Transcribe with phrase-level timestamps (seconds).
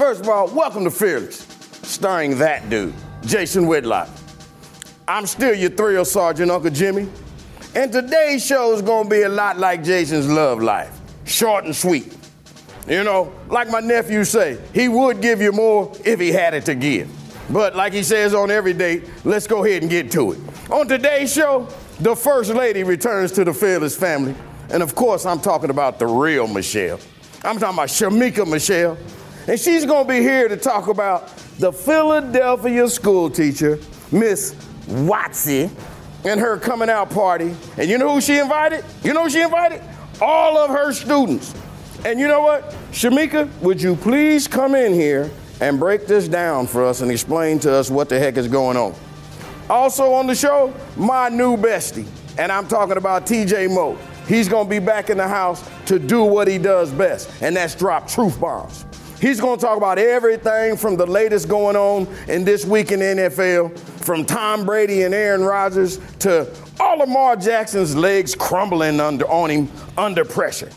[0.00, 1.40] First of all, welcome to Fearless,
[1.82, 2.94] starring that dude,
[3.26, 4.08] Jason Whitlock.
[5.06, 7.06] I'm still your thrill sergeant, Uncle Jimmy.
[7.74, 10.98] And today's show is gonna be a lot like Jason's love life.
[11.26, 12.16] Short and sweet.
[12.88, 16.64] You know, like my nephew say, he would give you more if he had it
[16.64, 17.06] to give.
[17.50, 20.38] But like he says on every date, let's go ahead and get to it.
[20.70, 24.34] On today's show, the first lady returns to the Fearless family.
[24.70, 26.98] And of course, I'm talking about the real Michelle.
[27.44, 28.96] I'm talking about Shemeka Michelle.
[29.46, 33.78] And she's gonna be here to talk about the Philadelphia school teacher,
[34.12, 34.54] Miss
[34.86, 35.70] Watsy,
[36.24, 37.54] and her coming out party.
[37.76, 38.84] And you know who she invited?
[39.02, 39.82] You know who she invited?
[40.20, 41.54] All of her students.
[42.04, 42.70] And you know what?
[42.92, 45.30] Shemeka, would you please come in here
[45.60, 48.76] and break this down for us and explain to us what the heck is going
[48.76, 48.94] on?
[49.68, 52.06] Also on the show, my new bestie,
[52.38, 53.96] and I'm talking about TJ Moe.
[54.26, 57.74] He's gonna be back in the house to do what he does best, and that's
[57.74, 58.84] drop truth bombs.
[59.20, 63.78] He's gonna talk about everything from the latest going on in this week in NFL,
[64.02, 69.68] from Tom Brady and Aaron Rodgers to all Lamar Jackson's legs crumbling under, on him
[69.98, 70.70] under pressure.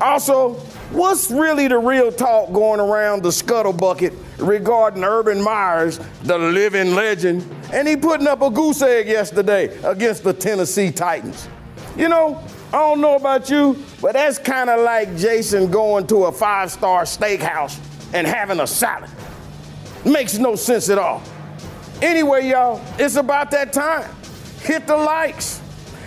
[0.00, 0.54] Also,
[0.92, 7.44] what's really the real talk going around the scuttlebucket regarding Urban Meyers, the living legend,
[7.74, 11.46] and he putting up a goose egg yesterday against the Tennessee Titans?
[11.94, 12.42] You know,
[12.72, 16.70] I don't know about you, but that's kind of like Jason going to a five
[16.70, 17.78] star steakhouse
[18.14, 19.10] and having a salad.
[20.04, 21.20] Makes no sense at all.
[22.00, 24.08] Anyway, y'all, it's about that time.
[24.60, 25.60] Hit the likes,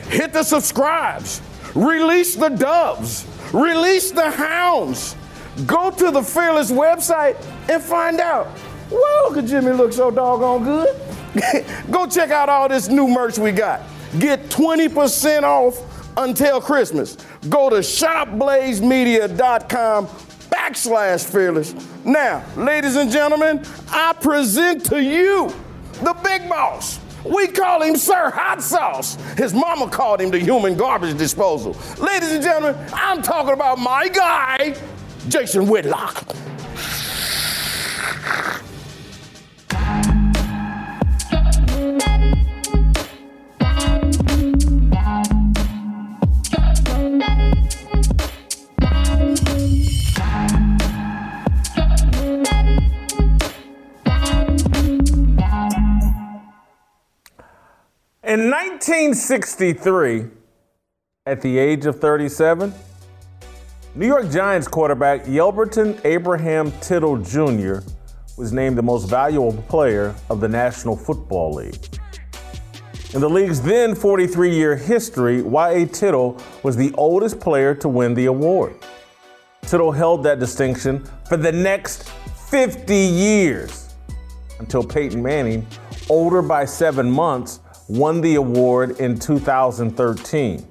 [0.08, 1.42] hit the subscribes,
[1.76, 5.18] release the doves, release the hounds.
[5.66, 7.36] Go to the Fearless website
[7.70, 8.48] and find out.
[8.90, 10.96] Whoa, could Jimmy look so doggone good.
[11.92, 13.82] Go check out all this new merch we got.
[14.18, 17.18] Get 20% off until Christmas.
[17.50, 20.10] Go to shopblazemedia.com
[20.54, 21.74] backslash fearless.
[22.06, 25.54] Now, ladies and gentlemen, I present to you
[26.02, 27.00] the big boss.
[27.26, 29.16] We call him Sir Hot Sauce.
[29.38, 31.76] His mama called him the human garbage disposal.
[31.98, 34.76] Ladies and gentlemen, I'm talking about my guy,
[35.30, 36.36] Jason Whitlock.
[58.26, 60.28] In 1963,
[61.26, 62.74] at the age of 37,
[63.96, 67.80] New York Giants quarterback Yelberton Abraham Tittle Jr.
[68.38, 72.00] was named the most valuable player of the National Football League.
[73.14, 75.86] In the league's then 43 year history, Y.A.
[75.86, 78.74] Tittle was the oldest player to win the award.
[79.64, 82.08] Tittle held that distinction for the next
[82.50, 83.94] 50 years
[84.60, 85.68] until Peyton Manning,
[86.10, 90.66] older by seven months, won the award in 2013.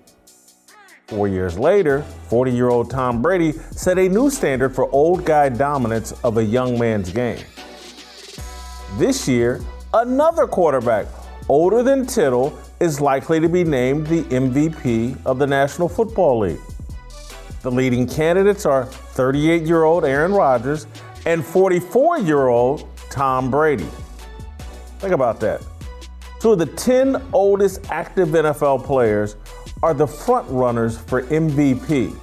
[1.08, 5.48] Four years later, 40 year old Tom Brady set a new standard for old guy
[5.48, 7.44] dominance of a young man's game.
[8.98, 9.60] This year,
[9.92, 11.06] another quarterback
[11.48, 16.60] older than Tittle is likely to be named the MVP of the National Football League.
[17.62, 20.86] The leading candidates are 38 year old Aaron Rodgers
[21.26, 23.88] and 44 year old Tom Brady.
[24.98, 25.62] Think about that.
[26.44, 29.36] Of the 10 oldest active NFL players
[29.80, 32.14] are the front runners for MVP.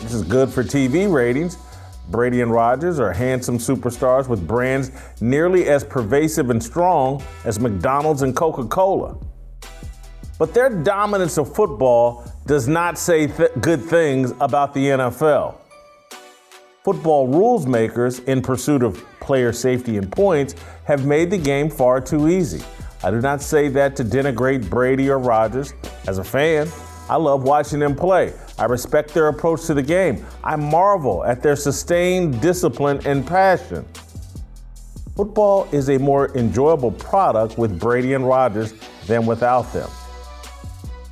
[0.00, 1.58] This is good for TV ratings.
[2.08, 8.22] Brady and Rodgers are handsome superstars with brands nearly as pervasive and strong as McDonald's
[8.22, 9.14] and Coca Cola.
[10.38, 15.54] But their dominance of football does not say th- good things about the NFL.
[16.82, 20.54] Football rules makers, in pursuit of player safety and points,
[20.84, 22.64] have made the game far too easy.
[23.02, 25.72] I do not say that to denigrate Brady or Rodgers.
[26.06, 26.68] As a fan,
[27.08, 28.34] I love watching them play.
[28.58, 30.24] I respect their approach to the game.
[30.44, 33.86] I marvel at their sustained discipline and passion.
[35.16, 38.74] Football is a more enjoyable product with Brady and Rodgers
[39.06, 39.88] than without them.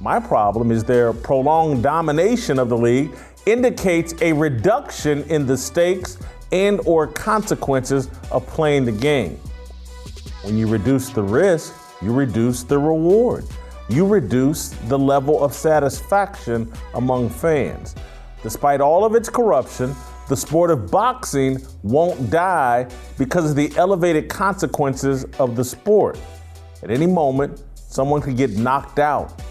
[0.00, 3.10] My problem is their prolonged domination of the league
[3.46, 6.18] indicates a reduction in the stakes
[6.52, 9.40] and or consequences of playing the game.
[10.42, 13.44] When you reduce the risk, you reduce the reward.
[13.88, 17.94] You reduce the level of satisfaction among fans.
[18.42, 19.94] Despite all of its corruption,
[20.28, 22.86] the sport of boxing won't die
[23.16, 26.18] because of the elevated consequences of the sport.
[26.82, 29.42] At any moment, someone could get knocked out.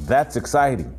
[0.00, 0.94] That's exciting.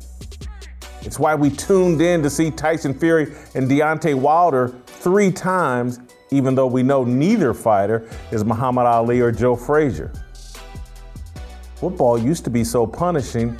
[1.02, 6.54] It's why we tuned in to see Tyson Fury and Deontay Wilder three times, even
[6.54, 10.10] though we know neither fighter is Muhammad Ali or Joe Frazier.
[11.78, 13.56] Football used to be so punishing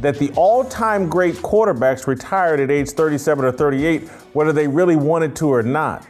[0.00, 4.96] that the all time great quarterbacks retired at age 37 or 38, whether they really
[4.96, 6.06] wanted to or not.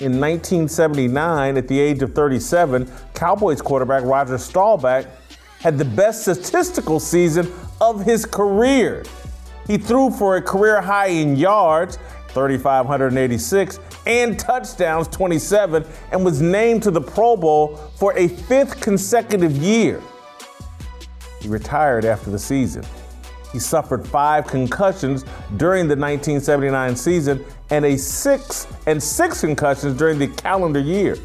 [0.00, 5.06] In 1979, at the age of 37, Cowboys quarterback Roger Staubach
[5.60, 9.04] had the best statistical season of his career.
[9.68, 11.98] He threw for a career high in yards,
[12.30, 19.56] 3,586, and touchdowns, 27, and was named to the Pro Bowl for a fifth consecutive
[19.56, 20.02] year.
[21.42, 22.84] He retired after the season.
[23.52, 25.24] He suffered five concussions
[25.56, 31.16] during the 1979 season and a six and six concussions during the calendar year.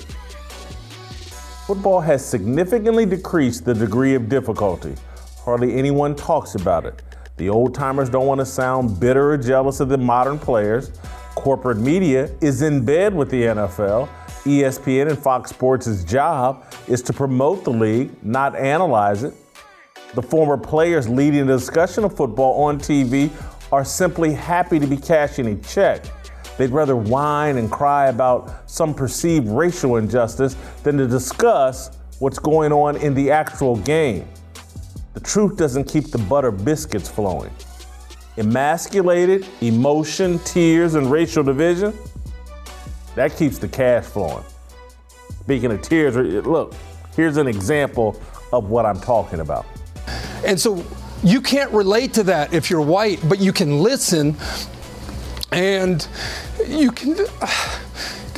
[1.67, 4.95] Football has significantly decreased the degree of difficulty.
[5.43, 7.01] Hardly anyone talks about it.
[7.37, 10.91] The old timers don't want to sound bitter or jealous of the modern players.
[11.35, 14.09] Corporate media is in bed with the NFL.
[14.43, 19.33] ESPN and Fox Sports' job is to promote the league, not analyze it.
[20.13, 23.29] The former players leading the discussion of football on TV
[23.71, 26.05] are simply happy to be cashing a check.
[26.57, 32.71] They'd rather whine and cry about some perceived racial injustice than to discuss what's going
[32.71, 34.27] on in the actual game.
[35.13, 37.51] The truth doesn't keep the butter biscuits flowing.
[38.37, 41.93] Emasculated emotion, tears, and racial division,
[43.15, 44.43] that keeps the cash flowing.
[45.41, 46.15] Speaking of tears,
[46.45, 46.73] look,
[47.15, 48.19] here's an example
[48.53, 49.65] of what I'm talking about.
[50.45, 50.83] And so
[51.23, 54.35] you can't relate to that if you're white, but you can listen
[55.51, 56.07] and
[56.67, 57.79] you can uh,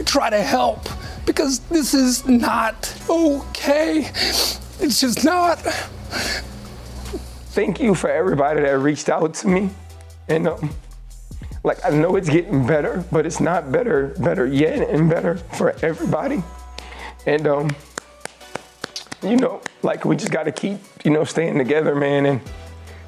[0.06, 0.88] try to help
[1.26, 4.10] because this is not okay.
[4.80, 5.60] It's just not.
[7.52, 9.70] Thank you for everybody that reached out to me.
[10.30, 10.70] And um,
[11.64, 15.76] like I know it's getting better, but it's not better, better yet, and better for
[15.84, 16.44] everybody.
[17.26, 17.76] And um,
[19.24, 22.42] you know, like we just got to keep, you know, staying together, man, and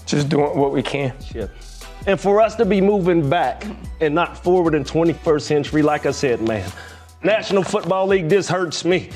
[0.06, 1.14] just doing what we can.
[1.34, 1.48] Yeah.
[2.08, 3.64] And for us to be moving back
[4.00, 6.70] and not forward in 21st century, like I said, man,
[7.24, 9.12] National Football League, this hurts me.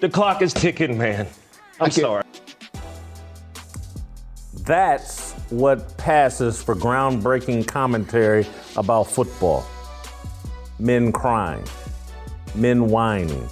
[0.00, 1.26] The clock is ticking, man.
[1.78, 2.24] I'm sorry.
[4.62, 9.66] That's what passes for groundbreaking commentary about football.
[10.78, 11.64] Men crying,
[12.54, 13.48] men whining,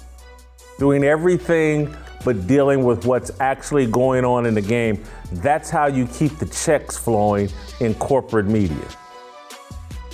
[0.79, 5.03] doing everything but dealing with what's actually going on in the game.
[5.33, 7.49] That's how you keep the checks flowing
[7.79, 8.87] in corporate media.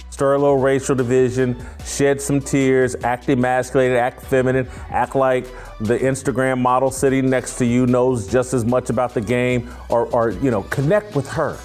[0.10, 5.46] Stir a little racial division, shed some tears, act emasculated, act feminine, act like
[5.81, 10.06] the Instagram model sitting next to you knows just as much about the game, or,
[10.13, 11.58] or you know, connect with her.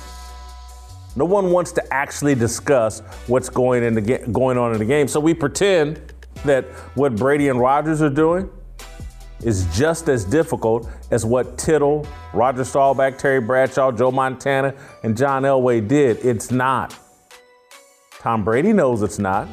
[1.15, 5.07] No one wants to actually discuss what's going, in the going on in the game.
[5.07, 6.01] So we pretend
[6.45, 6.65] that
[6.97, 8.51] what Brady and Rodgers are doing
[9.43, 15.43] is just as difficult as what Tittle, Roger Staubach, Terry Bradshaw, Joe Montana, and John
[15.43, 16.25] Elway did.
[16.25, 16.97] It's not.
[18.19, 19.49] Tom Brady knows it's not.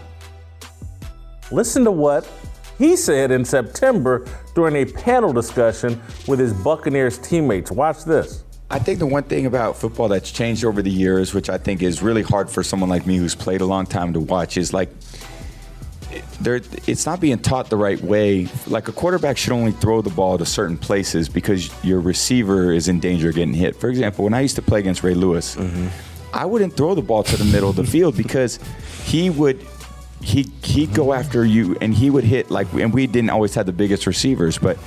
[1.52, 2.30] Listen to what
[2.78, 7.72] he said in September during a panel discussion with his Buccaneers teammates.
[7.72, 8.44] Watch this.
[8.70, 11.82] I think the one thing about football that's changed over the years, which I think
[11.82, 14.74] is really hard for someone like me who's played a long time to watch, is
[14.74, 14.90] like
[16.42, 18.48] there, it's not being taught the right way.
[18.68, 22.88] Like a quarterback should only throw the ball to certain places because your receiver is
[22.88, 23.76] in danger of getting hit.
[23.76, 25.88] For example, when I used to play against Ray Lewis, mm-hmm.
[26.34, 28.60] I wouldn't throw the ball to the middle of the field because
[29.06, 29.66] he would
[30.22, 33.66] he he'd go after you and he would hit like and we didn't always have
[33.66, 34.78] the biggest receivers, but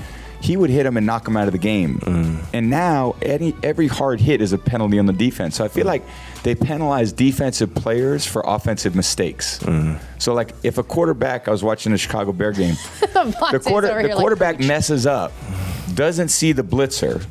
[0.41, 1.99] he would hit him and knock him out of the game.
[2.01, 2.45] Mm.
[2.53, 5.57] And now any every hard hit is a penalty on the defense.
[5.57, 6.03] So I feel like
[6.43, 9.59] they penalize defensive players for offensive mistakes.
[9.61, 10.01] Mm.
[10.19, 14.15] So like if a quarterback, I was watching the Chicago Bear game, the, quarter, the
[14.15, 15.33] quarterback like, messes up,
[15.95, 17.25] doesn't see the blitzer.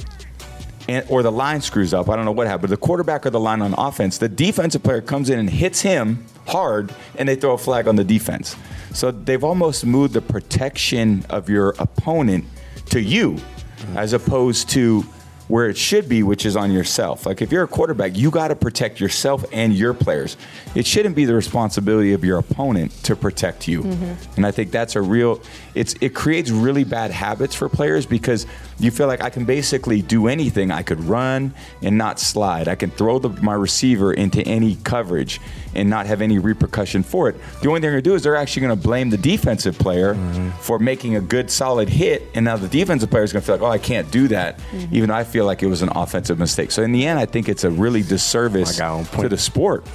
[0.87, 2.09] And, or the line screws up.
[2.09, 2.61] I don't know what happened.
[2.61, 5.81] But the quarterback or the line on offense, the defensive player comes in and hits
[5.81, 8.55] him hard, and they throw a flag on the defense.
[8.95, 12.45] So they've almost moved the protection of your opponent
[12.87, 13.97] to you, mm-hmm.
[13.97, 15.05] as opposed to
[15.49, 17.25] where it should be, which is on yourself.
[17.25, 20.37] Like if you're a quarterback, you got to protect yourself and your players.
[20.75, 23.81] It shouldn't be the responsibility of your opponent to protect you.
[23.81, 24.35] Mm-hmm.
[24.37, 25.41] And I think that's a real.
[25.75, 28.45] It's it creates really bad habits for players because
[28.79, 30.71] you feel like I can basically do anything.
[30.71, 32.67] I could run and not slide.
[32.67, 35.41] I can throw the, my receiver into any coverage
[35.75, 37.35] and not have any repercussion for it.
[37.61, 39.77] The only thing they're going to do is they're actually going to blame the defensive
[39.77, 40.15] player
[40.61, 43.55] for making a good solid hit, and now the defensive player is going to feel
[43.55, 44.59] like, oh, I can't do that,
[44.91, 46.71] even though I feel like it was an offensive mistake.
[46.71, 49.85] So in the end, I think it's a really disservice to the sport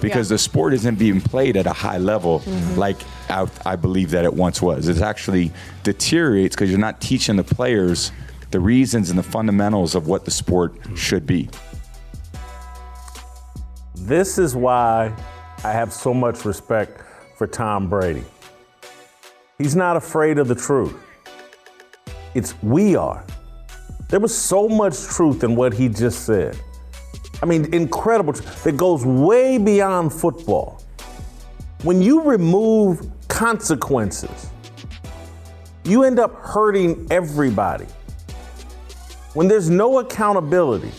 [0.00, 0.34] because Yeah.
[0.34, 2.78] the sport isn't being played at a high level mm-hmm.
[2.78, 2.96] like
[3.28, 4.88] I, I believe that it once was.
[4.88, 8.12] It actually deteriorates because you're not teaching the players
[8.50, 11.48] the reasons and the fundamentals of what the sport should be.
[13.94, 15.14] This is why
[15.62, 17.02] I have so much respect
[17.36, 18.24] for Tom Brady.
[19.58, 20.96] He's not afraid of the truth.
[22.34, 23.24] It's we are.
[24.10, 26.58] There was so much truth in what he just said.
[27.42, 28.32] I mean, incredible.
[28.32, 30.82] tr- That goes way beyond football.
[31.84, 34.50] When you remove consequences,
[35.84, 37.86] you end up hurting everybody.
[39.34, 40.90] When there's no accountability,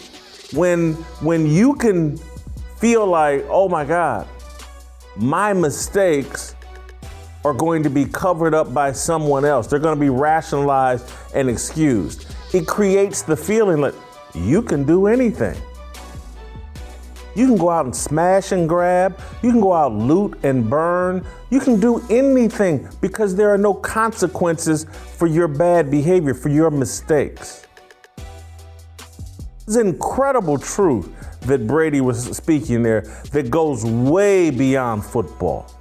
[0.54, 2.18] when when you can
[2.78, 4.28] feel like, oh my God,
[5.18, 6.56] my mistakes
[7.44, 9.68] are going to be covered up by someone else.
[9.68, 12.31] They're going to be rationalized and excused.
[12.54, 13.96] It creates the feeling that
[14.36, 15.56] you can do anything.
[17.34, 19.18] You can go out and smash and grab.
[19.42, 21.26] You can go out loot and burn.
[21.50, 26.70] You can do anything because there are no consequences for your bad behavior, for your
[26.70, 27.66] mistakes.
[29.66, 31.10] It's incredible truth
[31.42, 35.74] that Brady was speaking there that goes way beyond football.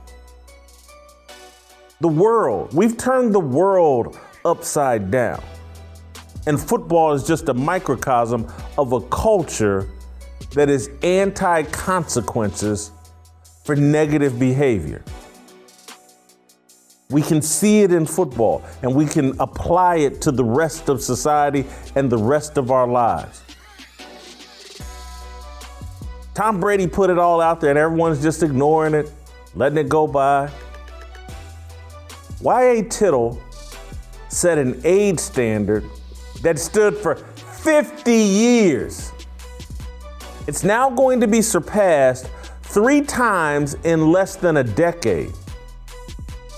[2.01, 5.43] The world, we've turned the world upside down.
[6.47, 9.89] And football is just a microcosm of a culture
[10.53, 12.91] that is anti consequences
[13.65, 15.05] for negative behavior.
[17.11, 21.03] We can see it in football and we can apply it to the rest of
[21.03, 21.65] society
[21.97, 23.43] and the rest of our lives.
[26.35, 29.11] Tom Brady put it all out there and everyone's just ignoring it,
[29.55, 30.51] letting it go by.
[32.41, 32.85] Y.A.
[32.85, 33.43] Tittle
[34.29, 35.85] set an age standard
[36.43, 39.13] that stood for 50 years.
[40.47, 42.31] It's now going to be surpassed
[42.63, 45.33] three times in less than a decade.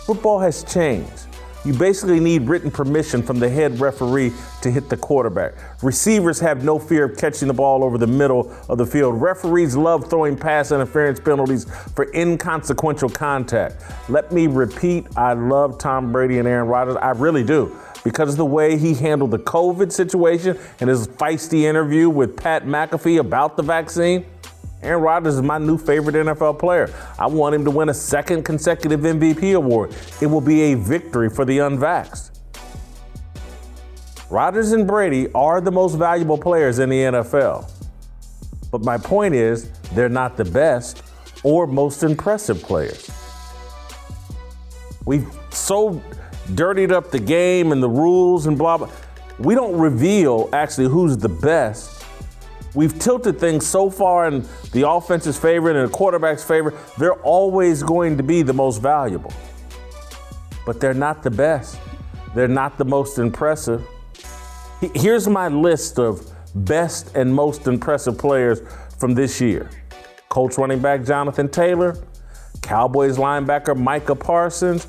[0.07, 1.27] Football has changed.
[1.65, 5.55] You basically need written permission from the head referee to hit the quarterback.
[5.83, 9.21] Receivers have no fear of catching the ball over the middle of the field.
[9.21, 13.85] Referees love throwing pass interference penalties for inconsequential contact.
[14.09, 16.97] Let me repeat I love Tom Brady and Aaron Rodgers.
[16.97, 17.77] I really do.
[18.05, 22.65] Because of the way he handled the COVID situation and his feisty interview with Pat
[22.65, 24.27] McAfee about the vaccine.
[24.83, 26.93] Aaron Rodgers is my new favorite NFL player.
[27.17, 29.95] I want him to win a second consecutive MVP award.
[30.21, 32.31] It will be a victory for the unvaxxed.
[34.29, 37.71] Rodgers and Brady are the most valuable players in the NFL.
[38.73, 41.03] But my point is, they're not the best
[41.45, 43.11] or most impressive players.
[45.05, 46.03] We've so
[46.55, 48.91] dirtied up the game and the rules and blah, blah.
[49.39, 52.03] We don't reveal actually who's the best
[52.75, 57.83] We've tilted things so far in the offense's favor and the quarterback's favor, they're always
[57.83, 59.33] going to be the most valuable.
[60.65, 61.79] But they're not the best.
[62.35, 63.87] They're not the most impressive.
[64.95, 68.61] Here's my list of best and most impressive players
[68.99, 69.71] from this year
[70.29, 71.97] Colts running back Jonathan Taylor,
[72.63, 74.87] Cowboys linebacker Micah Parsons,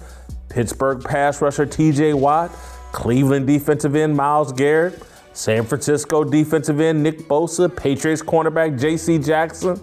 [0.53, 2.51] Pittsburgh pass rusher TJ Watt,
[2.91, 5.01] Cleveland defensive end Myles Garrett,
[5.33, 9.81] San Francisco defensive end Nick Bosa, Patriots cornerback JC Jackson.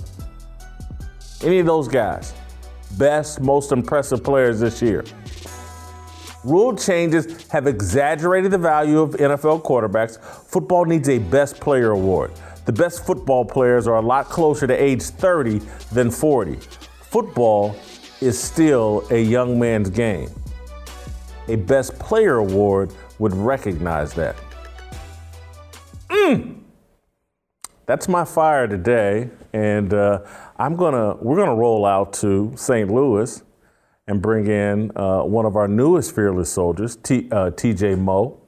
[1.43, 2.33] Any of those guys,
[2.97, 5.05] best, most impressive players this year.
[6.45, 10.23] Rule changes have exaggerated the value of NFL quarterbacks.
[10.23, 12.31] Football needs a best player award.
[12.65, 15.61] The best football players are a lot closer to age 30
[15.91, 16.61] than 40.
[17.03, 17.75] Football
[18.21, 20.29] is still a young man's game.
[21.51, 24.37] A best player award would recognize that.
[26.09, 26.61] Mm.
[27.87, 30.21] That's my fire today, and uh,
[30.59, 32.89] I'm gonna we're gonna roll out to St.
[32.89, 33.43] Louis
[34.07, 38.41] and bring in uh, one of our newest fearless soldiers, T, uh, TJ Moe.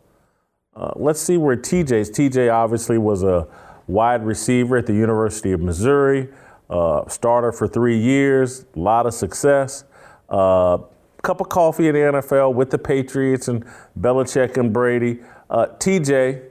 [0.72, 2.08] Uh, let's see where TJ's.
[2.08, 3.48] TJ obviously was a
[3.88, 6.28] wide receiver at the University of Missouri,
[6.70, 9.82] uh, starter for three years, a lot of success.
[10.28, 10.78] Uh,
[11.22, 13.64] cup of coffee in the NFL with the Patriots and
[13.98, 15.20] Belichick and Brady.
[15.48, 16.42] Uh, TJ,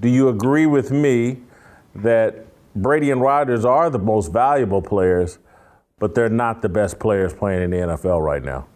[0.00, 1.38] Do you agree with me
[1.94, 5.38] that Brady and Rodgers are the most valuable players,
[5.98, 8.66] but they're not the best players playing in the NFL right now?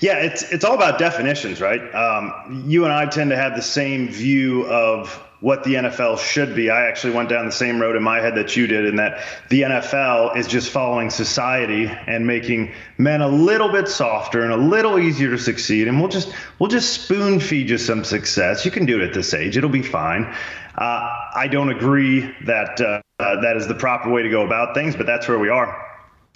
[0.00, 1.80] Yeah, it's it's all about definitions, right?
[1.94, 6.54] Um, you and I tend to have the same view of what the NFL should
[6.54, 6.70] be.
[6.70, 9.22] I actually went down the same road in my head that you did, in that
[9.50, 14.56] the NFL is just following society and making men a little bit softer and a
[14.56, 15.88] little easier to succeed.
[15.88, 18.64] And we'll just we'll just spoon feed you some success.
[18.64, 20.32] You can do it at this age; it'll be fine.
[20.78, 24.74] Uh, I don't agree that uh, uh, that is the proper way to go about
[24.74, 25.76] things, but that's where we are.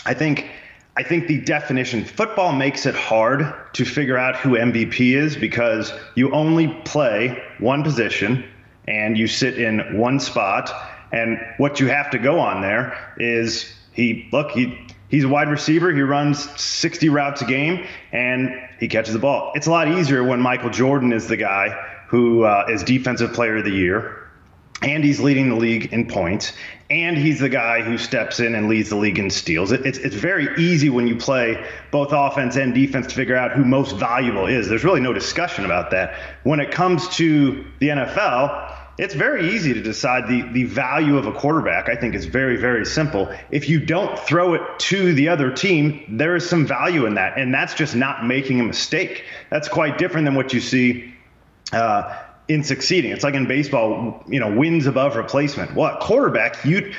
[0.04, 0.50] I think
[0.96, 5.92] I think the definition football makes it hard to figure out who MVP is because
[6.16, 8.44] you only play one position
[8.86, 10.72] and you sit in one spot
[11.12, 14.78] and what you have to go on there is he look he
[15.08, 18.50] he's a wide receiver he runs 60 routes a game and
[18.80, 21.70] he catches the ball it's a lot easier when michael jordan is the guy
[22.08, 24.26] who uh, is defensive player of the year
[24.82, 26.52] and he's leading the league in points,
[26.90, 29.72] and he's the guy who steps in and leads the league in steals.
[29.72, 33.52] It, it's, it's very easy when you play both offense and defense to figure out
[33.52, 34.68] who most valuable is.
[34.68, 36.14] There's really no discussion about that.
[36.42, 41.26] When it comes to the NFL, it's very easy to decide the, the value of
[41.26, 41.88] a quarterback.
[41.88, 43.30] I think is very, very simple.
[43.50, 47.38] If you don't throw it to the other team, there is some value in that.
[47.38, 49.24] And that's just not making a mistake.
[49.50, 51.12] That's quite different than what you see.
[51.72, 53.10] Uh, in succeeding.
[53.10, 55.74] It's like in baseball, you know, wins above replacement.
[55.74, 56.92] What quarterback you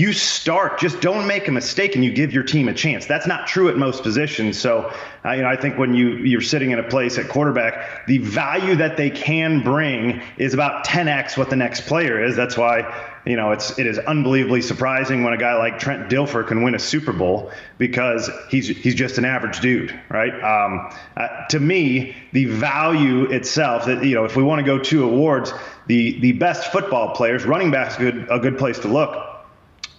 [0.00, 3.04] you start just don't make a mistake and you give your team a chance.
[3.04, 4.58] That's not true at most positions.
[4.58, 4.90] So,
[5.26, 8.16] uh, you know, I think when you you're sitting in a place at quarterback, the
[8.16, 12.34] value that they can bring is about 10x what the next player is.
[12.34, 16.48] That's why you know, it's it is unbelievably surprising when a guy like Trent Dilfer
[16.48, 20.32] can win a Super Bowl because he's he's just an average dude, right?
[20.32, 24.78] Um, uh, to me, the value itself that you know, if we want to go
[24.78, 25.52] to awards,
[25.88, 29.29] the the best football players, running backs, good a good place to look.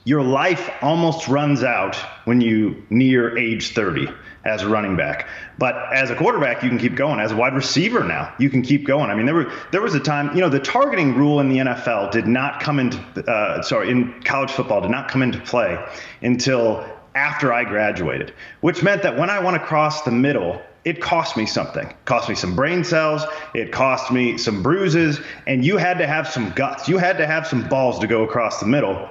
[0.03, 4.09] Your life almost runs out when you near age 30
[4.43, 5.27] as a running back.
[5.59, 7.19] But as a quarterback, you can keep going.
[7.19, 9.11] As a wide receiver now, you can keep going.
[9.11, 11.57] I mean, there were there was a time, you know, the targeting rule in the
[11.57, 12.97] NFL did not come into
[13.29, 15.77] uh, sorry in college football did not come into play
[16.21, 16.83] until
[17.13, 20.61] after I graduated, which meant that when I went across the middle.
[20.83, 21.85] It cost me something.
[21.85, 23.21] It cost me some brain cells.
[23.53, 25.21] It cost me some bruises.
[25.45, 26.89] And you had to have some guts.
[26.89, 29.07] You had to have some balls to go across the middle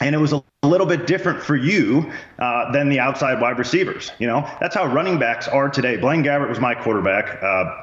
[0.00, 4.10] and it was a little bit different for you uh, than the outside wide receivers.
[4.18, 5.96] You know, that's how running backs are today.
[5.96, 7.42] Blaine Gabbert was my quarterback.
[7.42, 7.80] Uh,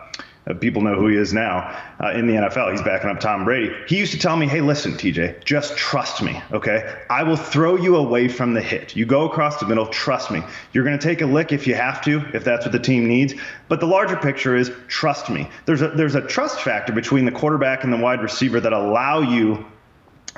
[0.48, 2.72] uh people know who he is now uh, in the NFL.
[2.72, 3.74] He's backing up Tom Brady.
[3.88, 6.96] He used to tell me, "Hey, listen, TJ, just trust me, okay?
[7.12, 8.96] I will throw you away from the hit.
[8.96, 10.44] You go across the middle, trust me.
[10.74, 13.08] You're going to take a lick if you have to, if that's what the team
[13.08, 13.36] needs.
[13.68, 15.48] But the larger picture is trust me.
[15.66, 19.22] There's a there's a trust factor between the quarterback and the wide receiver that allow
[19.22, 19.66] you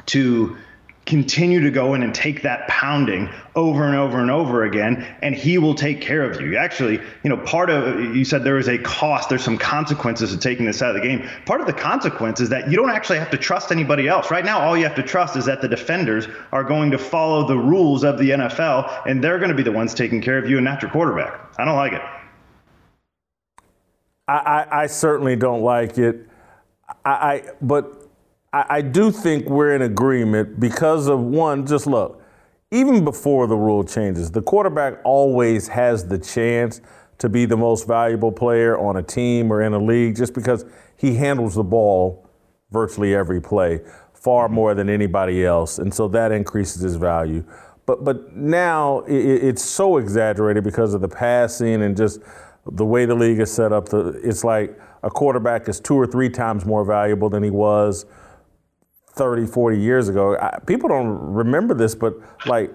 [0.07, 0.57] to
[1.05, 5.35] continue to go in and take that pounding over and over and over again and
[5.35, 6.55] he will take care of you.
[6.55, 10.37] Actually you know part of you said there is a cost there's some consequences to
[10.37, 11.27] taking this out of the game.
[11.45, 14.31] Part of the consequence is that you don't actually have to trust anybody else.
[14.31, 17.45] Right now all you have to trust is that the defenders are going to follow
[17.47, 20.49] the rules of the nfl and they're going to be the ones taking care of
[20.49, 21.39] you and not your quarterback.
[21.57, 22.01] I don't like it.
[24.27, 26.27] I, I, I certainly don't like it.
[27.03, 28.02] I, I but
[28.53, 32.21] I, I do think we're in agreement because of one, just look,
[32.71, 36.79] even before the rule changes, the quarterback always has the chance
[37.17, 40.65] to be the most valuable player on a team or in a league just because
[40.97, 42.29] he handles the ball
[42.71, 43.81] virtually every play
[44.13, 44.55] far mm-hmm.
[44.55, 45.79] more than anybody else.
[45.79, 47.43] And so that increases his value.
[47.85, 52.21] But, but now it, it's so exaggerated because of the passing and just
[52.65, 53.89] the way the league is set up.
[53.91, 58.05] It's like a quarterback is two or three times more valuable than he was
[59.15, 60.37] 30, 40 years ago.
[60.37, 62.71] I, people don't remember this, but like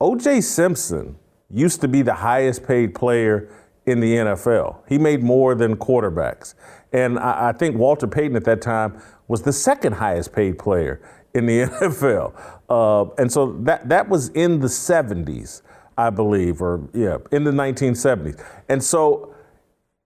[0.00, 1.16] OJ Simpson
[1.50, 3.48] used to be the highest paid player
[3.86, 4.78] in the NFL.
[4.88, 6.54] He made more than quarterbacks.
[6.92, 11.00] And I, I think Walter Payton at that time was the second highest paid player
[11.34, 12.34] in the NFL.
[12.68, 15.62] Uh, and so that, that was in the 70s,
[15.96, 18.42] I believe, or yeah, in the 1970s.
[18.68, 19.31] And so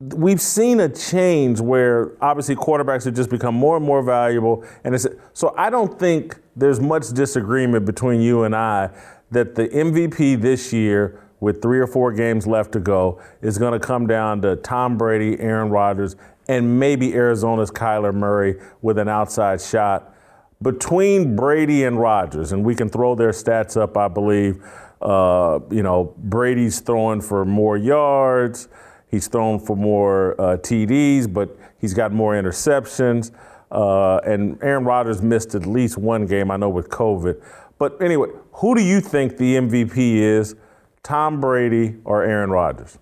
[0.01, 4.65] we've seen a change where obviously quarterbacks have just become more and more valuable.
[4.85, 8.91] And it's, so I don't think there's much disagreement between you and I
[9.31, 13.79] that the MVP this year, with three or four games left to go, is going
[13.79, 16.17] to come down to Tom Brady, Aaron Rodgers,
[16.49, 20.15] and maybe Arizona's Kyler Murray with an outside shot.
[20.63, 24.63] Between Brady and Rodgers, and we can throw their stats up, I believe.
[25.03, 28.69] Uh, you know, Brady's throwing for more yards.
[29.09, 33.31] He's thrown for more uh, TDs, but he's got more interceptions.
[33.71, 37.43] Uh, and Aaron Rodgers missed at least one game, I know, with COVID.
[37.79, 40.55] But anyway, who do you think the MVP is,
[41.03, 42.99] Tom Brady or Aaron Rodgers?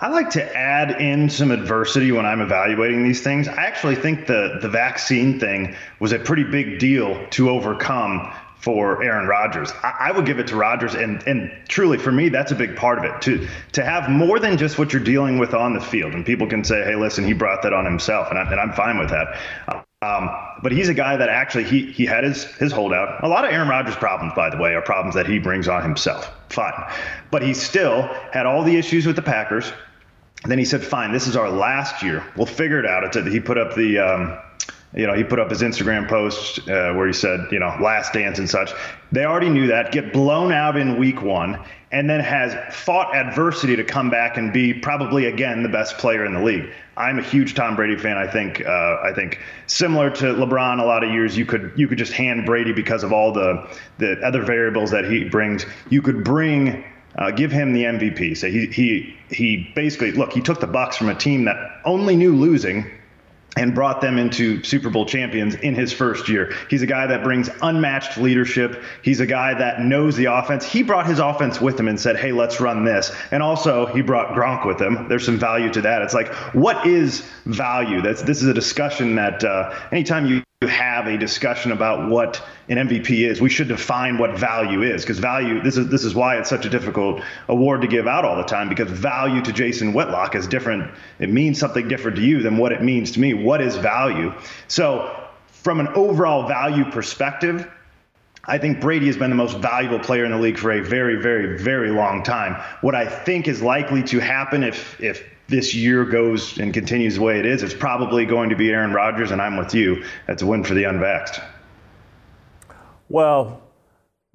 [0.00, 3.48] I like to add in some adversity when I'm evaluating these things.
[3.48, 9.02] I actually think the the vaccine thing was a pretty big deal to overcome for
[9.02, 9.72] Aaron Rodgers.
[9.82, 12.76] I, I, would give it to Rodgers, and and truly for me, that's a big
[12.76, 13.22] part of it.
[13.22, 16.46] To to have more than just what you're dealing with on the field, and people
[16.46, 19.10] can say, hey, listen, he brought that on himself, and, I, and I'm fine with
[19.10, 19.84] that.
[20.00, 20.30] Um,
[20.62, 23.22] but he's a guy that actually he he had his his holdout.
[23.24, 25.82] A lot of Aaron Rodgers' problems, by the way, are problems that he brings on
[25.82, 26.30] himself.
[26.50, 26.72] Fine,
[27.30, 29.72] but he still had all the issues with the Packers.
[30.42, 32.24] And then he said, "Fine, this is our last year.
[32.36, 33.98] We'll figure it out." It's a, he put up the.
[33.98, 34.38] Um,
[34.94, 38.14] you know, he put up his Instagram post uh, where he said, you know, last
[38.14, 38.72] dance and such.
[39.12, 43.76] They already knew that, get blown out in week one, and then has fought adversity
[43.76, 46.70] to come back and be probably again the best player in the league.
[46.96, 48.16] I'm a huge Tom Brady fan.
[48.16, 51.86] I think uh, I think similar to LeBron, a lot of years you could you
[51.86, 55.66] could just hand Brady because of all the the other variables that he brings.
[55.90, 56.84] You could bring
[57.16, 58.36] uh, give him the MVP.
[58.36, 62.16] So he he he basically look he took the Bucs from a team that only
[62.16, 62.90] knew losing
[63.58, 66.54] and brought them into Super Bowl champions in his first year.
[66.70, 68.82] He's a guy that brings unmatched leadership.
[69.02, 70.64] He's a guy that knows the offense.
[70.64, 74.00] He brought his offense with him and said, "Hey, let's run this." And also, he
[74.00, 75.08] brought Gronk with him.
[75.08, 76.02] There's some value to that.
[76.02, 78.00] It's like, what is value?
[78.00, 82.88] That's this is a discussion that uh, anytime you have a discussion about what an
[82.88, 83.40] MVP is.
[83.40, 86.66] We should define what value is because value this is this is why it's such
[86.66, 90.48] a difficult award to give out all the time because value to Jason Whitlock is
[90.48, 90.90] different.
[91.20, 93.34] It means something different to you than what it means to me.
[93.34, 94.34] What is value?
[94.66, 97.70] So, from an overall value perspective,
[98.44, 101.22] I think Brady has been the most valuable player in the league for a very,
[101.22, 102.60] very, very long time.
[102.80, 107.22] What I think is likely to happen if if this year goes and continues the
[107.22, 110.04] way it is, it's probably going to be Aaron Rodgers, and I'm with you.
[110.26, 111.42] That's a win for the unvaxxed.
[113.08, 113.62] Well,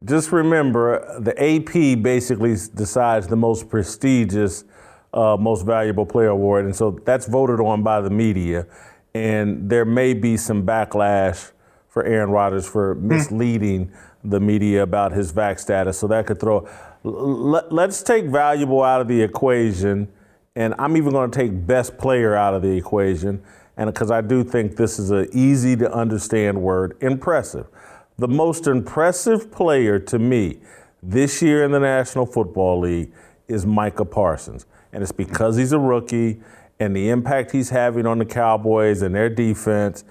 [0.04, 4.66] just remember the AP basically decides the most prestigious,
[5.14, 8.66] uh, most valuable player award, and so that's voted on by the media.
[9.14, 11.52] And there may be some backlash
[11.88, 13.08] for Aaron Rodgers for hmm.
[13.10, 13.92] misleading
[14.24, 16.00] the media about his vac status.
[16.00, 16.68] So that could throw.
[17.04, 20.08] Let's take valuable out of the equation
[20.56, 23.44] and I'm even going to take best player out of the equation,
[23.78, 27.68] and because I do think this is an easy to understand word, impressive.
[28.18, 30.60] The most impressive player to me
[31.02, 33.12] this year in the National Football League
[33.48, 36.42] is Micah Parsons, and it's because he's a rookie
[36.80, 40.04] and the impact he's having on the Cowboys and their defense.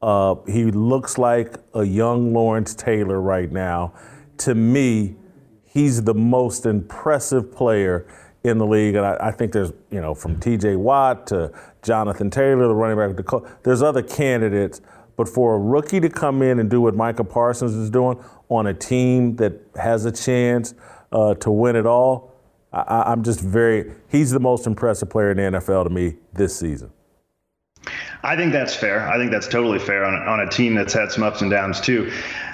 [0.00, 3.92] Uh, he looks like a young Lawrence Taylor right now.
[4.38, 5.16] To me,
[5.64, 8.06] he's the most impressive player
[8.44, 10.76] in the league, and I, I, think there's, you know, from T.J.
[10.76, 14.80] Watt to Jonathan Taylor, the running back, the there's other candidates.
[15.16, 18.66] But for a rookie to come in and do what Micah Parsons is doing on
[18.68, 20.72] a team that has a chance
[21.12, 22.32] uh, to win it all,
[22.72, 23.92] I, I'm just very.
[24.08, 26.90] He's the most impressive player in the NFL to me this season.
[28.22, 29.08] I think that's fair.
[29.08, 31.80] I think that's totally fair on, on a team that's had some ups and downs
[31.80, 32.10] too.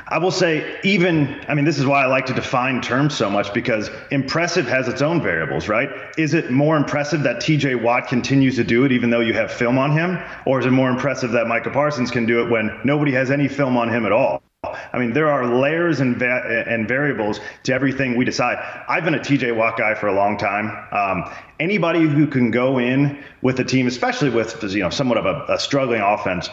[0.09, 3.29] I will say, even, I mean, this is why I like to define terms so
[3.29, 5.91] much because impressive has its own variables, right?
[6.17, 9.51] Is it more impressive that TJ Watt continues to do it even though you have
[9.51, 10.19] film on him?
[10.45, 13.49] Or is it more impressive that Micah Parsons can do it when nobody has any
[13.49, 14.43] film on him at all?
[14.93, 18.59] I mean, there are layers and va- and variables to everything we decide.
[18.89, 20.71] I've been a TJ Watt guy for a long time.
[20.93, 25.27] Um, anybody who can go in with a team, especially with you know somewhat of
[25.27, 26.49] a, a struggling offense,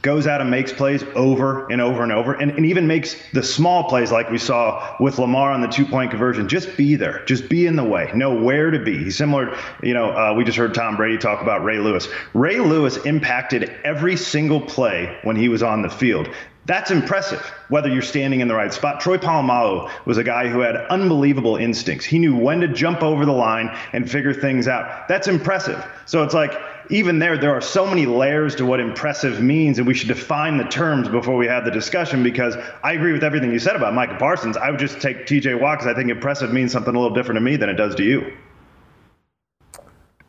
[0.00, 3.42] goes out and makes plays over and over and over and, and even makes the
[3.42, 6.48] small plays like we saw with Lamar on the two point conversion.
[6.48, 7.24] Just be there.
[7.26, 8.10] Just be in the way.
[8.14, 8.96] Know where to be.
[8.96, 12.08] He's similar, you know, uh, we just heard Tom Brady talk about Ray Lewis.
[12.32, 16.28] Ray Lewis impacted every single play when he was on the field.
[16.64, 19.00] That's impressive, whether you're standing in the right spot.
[19.00, 22.06] Troy Polamalu was a guy who had unbelievable instincts.
[22.06, 25.08] He knew when to jump over the line and figure things out.
[25.08, 25.84] That's impressive.
[26.06, 26.52] So it's like,
[26.92, 30.58] even there, there are so many layers to what impressive means, and we should define
[30.58, 32.22] the terms before we have the discussion.
[32.22, 34.58] Because I agree with everything you said about Micah Parsons.
[34.58, 35.54] I would just take T.J.
[35.54, 37.94] Watt because I think impressive means something a little different to me than it does
[37.94, 38.36] to you.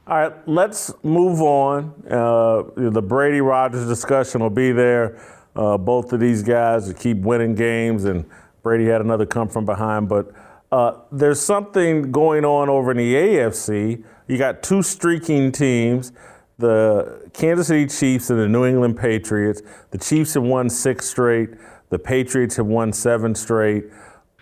[0.07, 1.93] All right, let's move on.
[2.09, 5.21] Uh, the Brady Rodgers discussion will be there.
[5.55, 8.25] Uh, both of these guys keep winning games, and
[8.63, 10.07] Brady had another come from behind.
[10.07, 10.31] But
[10.71, 14.01] uh, there's something going on over in the AFC.
[14.29, 16.13] You got two streaking teams
[16.57, 19.61] the Kansas City Chiefs and the New England Patriots.
[19.91, 21.49] The Chiefs have won six straight.
[21.89, 23.85] The Patriots have won seven straight.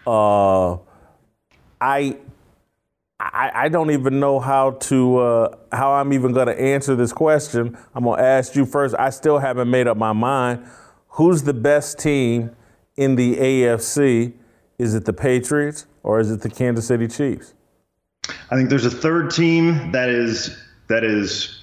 [0.05, 0.77] Uh,
[1.79, 2.17] I
[3.19, 7.13] I, I don't even know how to uh, how I'm even going to answer this
[7.13, 7.77] question.
[7.93, 8.95] I'm going to ask you first.
[8.97, 10.65] I still haven't made up my mind.
[11.09, 12.55] Who's the best team
[12.97, 14.33] in the AFC?
[14.79, 17.53] Is it the Patriots or is it the Kansas City Chiefs?
[18.49, 21.60] I think there's a third team that is that is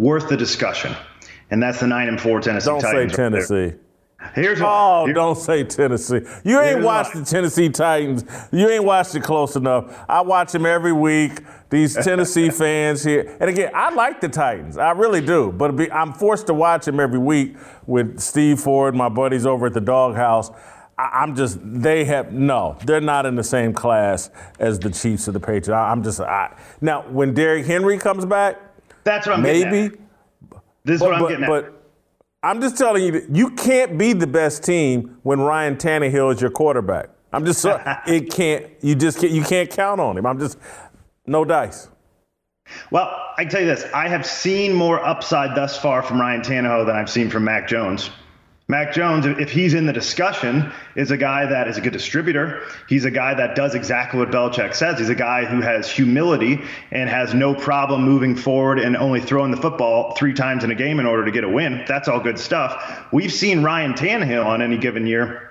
[0.00, 0.94] worth the discussion,
[1.50, 3.12] and that's the nine and four Tennessee Don't Titans.
[3.12, 3.76] say Tennessee.
[4.34, 6.20] Here's oh, here- don't say Tennessee.
[6.44, 8.24] You ain't Here's watched the Tennessee Titans.
[8.52, 10.04] You ain't watched it close enough.
[10.08, 11.40] I watch them every week.
[11.70, 14.76] These Tennessee fans here, and again, I like the Titans.
[14.76, 15.52] I really do.
[15.52, 19.66] But be, I'm forced to watch them every week with Steve Ford, my buddies over
[19.66, 20.50] at the Doghouse.
[20.98, 22.76] I, I'm just they have no.
[22.84, 25.70] They're not in the same class as the Chiefs or the Patriots.
[25.70, 28.58] I, I'm just I, now when Derrick Henry comes back,
[29.04, 29.96] That's what I'm getting maybe.
[30.84, 31.48] This is But, what I'm but- getting at.
[31.50, 31.76] but
[32.42, 36.50] I'm just telling you, you can't be the best team when Ryan Tannehill is your
[36.50, 37.10] quarterback.
[37.32, 38.66] I'm just so it can't.
[38.80, 40.24] You just can't, you can't count on him.
[40.26, 40.56] I'm just
[41.26, 41.88] no dice.
[42.90, 46.40] Well, I can tell you this: I have seen more upside thus far from Ryan
[46.40, 48.10] Tannehill than I've seen from Mac Jones.
[48.70, 52.62] Mac Jones, if he's in the discussion, is a guy that is a good distributor.
[52.88, 55.00] He's a guy that does exactly what Belichick says.
[55.00, 59.50] He's a guy who has humility and has no problem moving forward and only throwing
[59.50, 61.84] the football three times in a game in order to get a win.
[61.88, 63.08] That's all good stuff.
[63.10, 65.49] We've seen Ryan Tannehill on any given year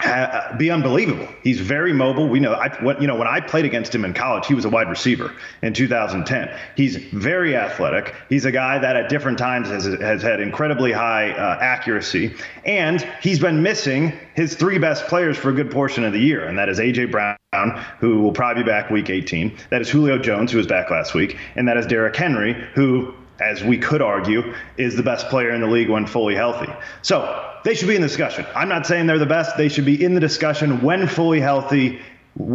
[0.00, 1.28] uh, be unbelievable.
[1.42, 2.28] He's very mobile.
[2.28, 4.68] We know, I, you know, when I played against him in college, he was a
[4.68, 5.32] wide receiver
[5.62, 6.56] in 2010.
[6.76, 8.14] He's very athletic.
[8.28, 12.34] He's a guy that at different times has, has had incredibly high uh, accuracy,
[12.64, 16.46] and he's been missing his three best players for a good portion of the year,
[16.46, 19.56] and that is AJ Brown, who will probably be back week 18.
[19.70, 23.14] That is Julio Jones, who was back last week, and that is Derrick Henry, who
[23.40, 26.72] as we could argue, is the best player in the league when fully healthy.
[27.02, 28.46] So they should be in the discussion.
[28.54, 29.56] I'm not saying they're the best.
[29.56, 32.00] They should be in the discussion when fully healthy.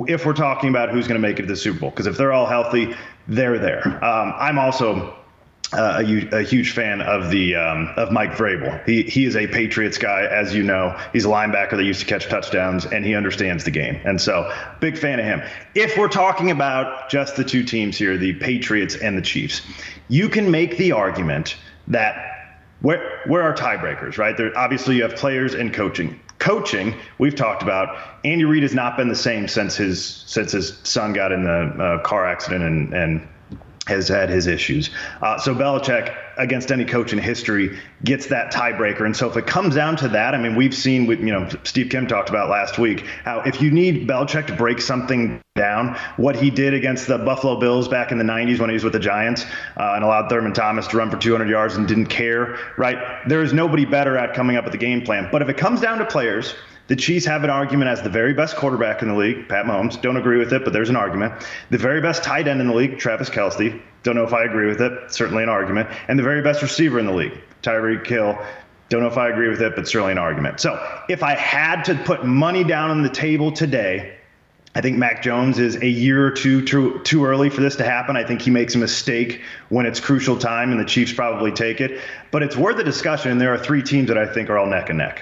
[0.08, 2.18] If we're talking about who's going to make it to the Super Bowl, because if
[2.18, 2.96] they're all healthy,
[3.28, 4.04] they're there.
[4.04, 5.16] Um, I'm also
[5.74, 8.84] uh, a, a huge fan of the um, of Mike Vrabel.
[8.86, 10.98] He he is a Patriots guy, as you know.
[11.12, 14.00] He's a linebacker that used to catch touchdowns, and he understands the game.
[14.06, 15.42] And so, big fan of him.
[15.76, 19.62] If we're talking about just the two teams here, the Patriots and the Chiefs,
[20.08, 21.58] you can make the argument
[21.88, 22.34] that
[22.82, 24.38] where where are tiebreakers, right?
[24.38, 26.20] There obviously you have players and coaching.
[26.40, 27.98] Coaching, we've talked about.
[28.26, 31.50] Andy Reid has not been the same since his since his son got in the
[31.50, 33.28] uh, car accident and and
[33.88, 34.90] has had his issues.
[35.22, 39.06] Uh, so Belichick, against any coach in history, gets that tiebreaker.
[39.06, 41.90] And so if it comes down to that, I mean, we've seen, you know, Steve
[41.90, 46.36] Kim talked about last week how if you need Belichick to break something down, what
[46.36, 49.00] he did against the Buffalo Bills back in the 90s when he was with the
[49.00, 49.46] Giants
[49.78, 53.28] uh, and allowed Thurman Thomas to run for 200 yards and didn't care, right?
[53.28, 55.30] There is nobody better at coming up with a game plan.
[55.32, 56.56] But if it comes down to players,
[56.88, 60.02] the Chiefs have an argument as the very best quarterback in the league, Pat Mahomes.
[60.02, 61.34] Don't agree with it, but there's an argument.
[61.70, 63.80] The very best tight end in the league, Travis Kelce.
[64.04, 65.12] Don't know if I agree with it.
[65.12, 65.90] Certainly an argument.
[66.10, 68.38] And the very best receiver in the league, Tyreek Hill.
[68.90, 70.60] Don't know if I agree with it, but certainly an argument.
[70.60, 74.18] So if I had to put money down on the table today,
[74.76, 77.86] I think Mac Jones is a year or two too, too early for this to
[77.86, 78.18] happen.
[78.18, 81.80] I think he makes a mistake when it's crucial time, and the Chiefs probably take
[81.80, 82.02] it.
[82.32, 84.66] But it's worth a discussion, and there are three teams that I think are all
[84.66, 85.22] neck and neck.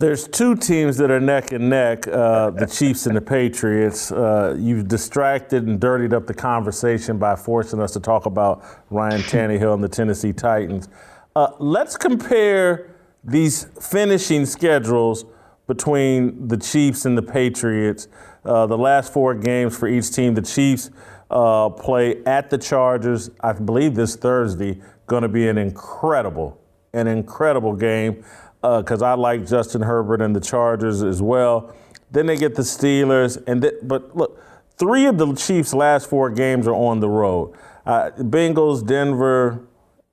[0.00, 4.10] There's two teams that are neck and neck, uh, the Chiefs and the Patriots.
[4.10, 9.20] Uh, you've distracted and dirtied up the conversation by forcing us to talk about Ryan
[9.22, 10.88] Tannehill and the Tennessee Titans.
[11.36, 15.24] Uh, let's compare these finishing schedules
[15.68, 18.08] between the Chiefs and the Patriots.
[18.44, 20.90] Uh, the last four games for each team, the Chiefs
[21.30, 26.60] uh, play at the Chargers, I believe this Thursday, going to be an incredible,
[26.92, 28.24] an incredible game
[28.64, 31.74] because uh, I like Justin Herbert and the Chargers as well.
[32.10, 34.40] Then they get the Steelers, and th- but look,
[34.78, 37.54] three of the Chiefs' last four games are on the road.
[37.84, 39.66] Uh, Bengals, Denver,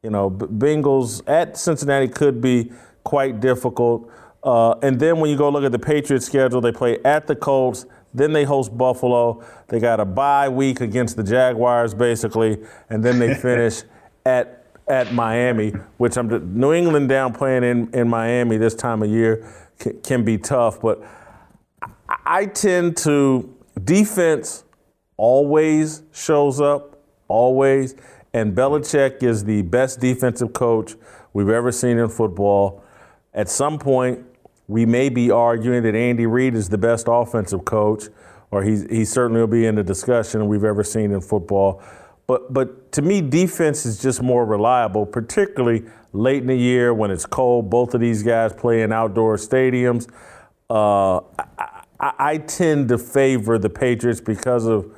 [0.04, 2.72] you know, Bengals at Cincinnati could be
[3.04, 4.12] quite difficult.
[4.44, 7.36] Uh, and then when you go look at the Patriots' schedule, they play at the
[7.36, 9.44] Colts, then they host Buffalo.
[9.70, 12.58] They got a bye week against the Jaguars, basically,
[12.90, 13.84] and then they finish
[14.26, 19.10] at at Miami, which I'm New England down playing in, in Miami this time of
[19.10, 19.48] year
[19.80, 20.82] can, can be tough.
[20.82, 21.04] But
[22.26, 24.64] I, tend to defense
[25.18, 27.96] always shows up, always.
[28.34, 30.96] And Belichick is the best defensive coach
[31.34, 32.84] we've ever seen in football.
[33.34, 34.26] At some point,
[34.68, 38.06] we may be arguing that Andy Reid is the best offensive coach,
[38.52, 41.82] or he's, he certainly will be in the discussion we've ever seen in football.
[42.32, 47.12] But, but to me, defense is just more reliable, particularly late in the year when
[47.12, 47.70] it's cold.
[47.70, 50.08] Both of these guys play in outdoor stadiums.
[50.70, 54.96] Uh, I, I, I tend to favor the Patriots because of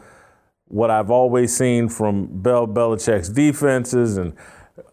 [0.66, 4.36] what I've always seen from Bel Belichick's defenses and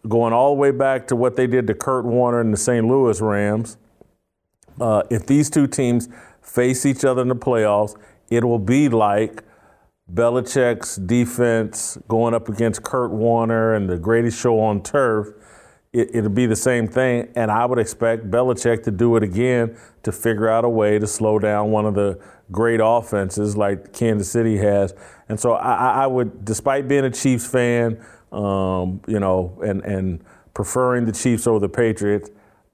[0.09, 2.87] going all the way back to what they did to Kurt Warner and the St.
[2.87, 3.77] Louis Rams.
[4.79, 6.09] Uh, if these two teams
[6.41, 7.95] face each other in the playoffs,
[8.31, 9.43] it will be like
[10.13, 15.29] Belichick's defense going up against Kurt Warner and the greatest show on turf.
[15.93, 19.77] It, it'll be the same thing, and I would expect Belichick to do it again
[20.03, 22.19] to figure out a way to slow down one of the
[22.51, 24.93] great offenses like Kansas City has.
[25.29, 30.23] And so I, I would, despite being a Chiefs fan, um, you know, and, and
[30.53, 32.29] preferring the Chiefs over the Patriots,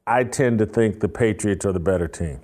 [0.06, 2.40] I tend to think the Patriots are the better team.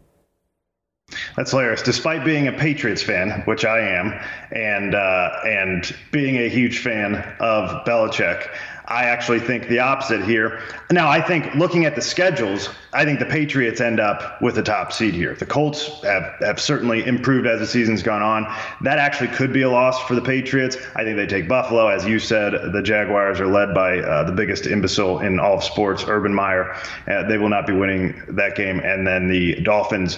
[1.35, 1.81] That's hilarious.
[1.81, 4.19] Despite being a Patriots fan, which I am,
[4.51, 8.47] and uh, and being a huge fan of Belichick,
[8.85, 10.61] I actually think the opposite here.
[10.91, 14.63] Now, I think looking at the schedules, I think the Patriots end up with the
[14.63, 15.35] top seed here.
[15.35, 18.43] The Colts have, have certainly improved as the season's gone on.
[18.81, 20.77] That actually could be a loss for the Patriots.
[20.95, 21.87] I think they take Buffalo.
[21.87, 25.63] As you said, the Jaguars are led by uh, the biggest imbecile in all of
[25.63, 26.75] sports, Urban Meyer.
[27.07, 28.79] Uh, they will not be winning that game.
[28.81, 30.17] And then the Dolphins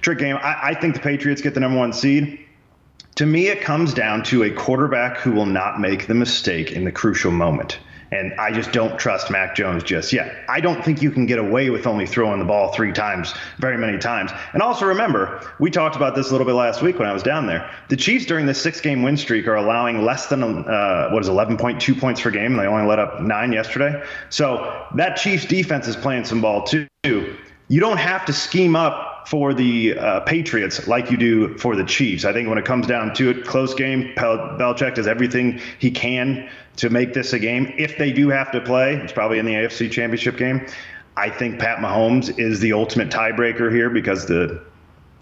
[0.00, 0.36] trick game.
[0.36, 2.40] I, I think the Patriots get the number one seed.
[3.16, 6.84] To me, it comes down to a quarterback who will not make the mistake in
[6.84, 7.78] the crucial moment.
[8.12, 10.44] And I just don't trust Mac Jones just yet.
[10.48, 13.76] I don't think you can get away with only throwing the ball three times, very
[13.76, 14.30] many times.
[14.52, 17.22] And also remember, we talked about this a little bit last week when I was
[17.22, 17.68] down there.
[17.88, 21.28] The Chiefs during this six game win streak are allowing less than, uh, what is
[21.28, 22.56] 11.2 points per game.
[22.56, 24.02] They only let up nine yesterday.
[24.30, 26.86] So that Chiefs defense is playing some ball too.
[27.04, 31.84] You don't have to scheme up for the uh, Patriots like you do for the
[31.84, 32.24] Chiefs.
[32.24, 35.90] I think when it comes down to it, close game, Bel- Belichick does everything he
[35.90, 37.72] can to make this a game.
[37.76, 40.66] If they do have to play, it's probably in the AFC Championship game.
[41.16, 44.62] I think Pat Mahomes is the ultimate tiebreaker here because the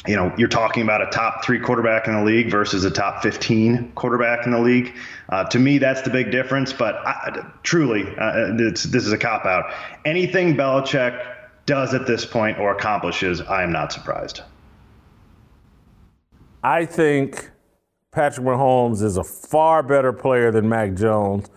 [0.07, 3.23] you know, you're talking about a top three quarterback in the league versus a top
[3.23, 4.95] 15 quarterback in the league.
[5.31, 6.73] Uh, to me, that's the big difference.
[6.73, 9.73] But I, truly, uh, this is a cop out.
[10.05, 14.43] Anything Belichick does at this point or accomplishes, I am not surprised.
[16.63, 17.51] I think
[18.15, 21.49] Patrick Mahomes is a far better player than Mac Jones,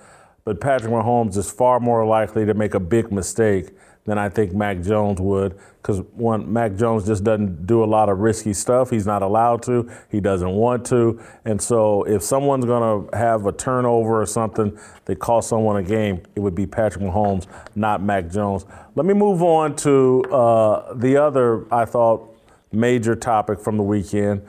[0.43, 3.69] but Patrick Mahomes is far more likely to make a big mistake
[4.05, 5.55] than I think Mac Jones would.
[5.79, 8.89] Because one, Mac Jones just doesn't do a lot of risky stuff.
[8.89, 9.87] He's not allowed to.
[10.09, 11.21] He doesn't want to.
[11.45, 15.83] And so, if someone's going to have a turnover or something that costs someone a
[15.83, 18.65] game, it would be Patrick Mahomes, not Mac Jones.
[18.95, 22.33] Let me move on to uh, the other, I thought,
[22.71, 24.41] major topic from the weekend.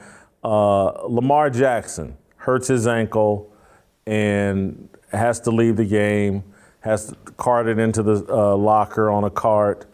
[0.43, 3.53] Uh, Lamar Jackson hurts his ankle
[4.05, 6.43] and has to leave the game
[6.81, 9.85] has to carted into the uh, locker on a cart.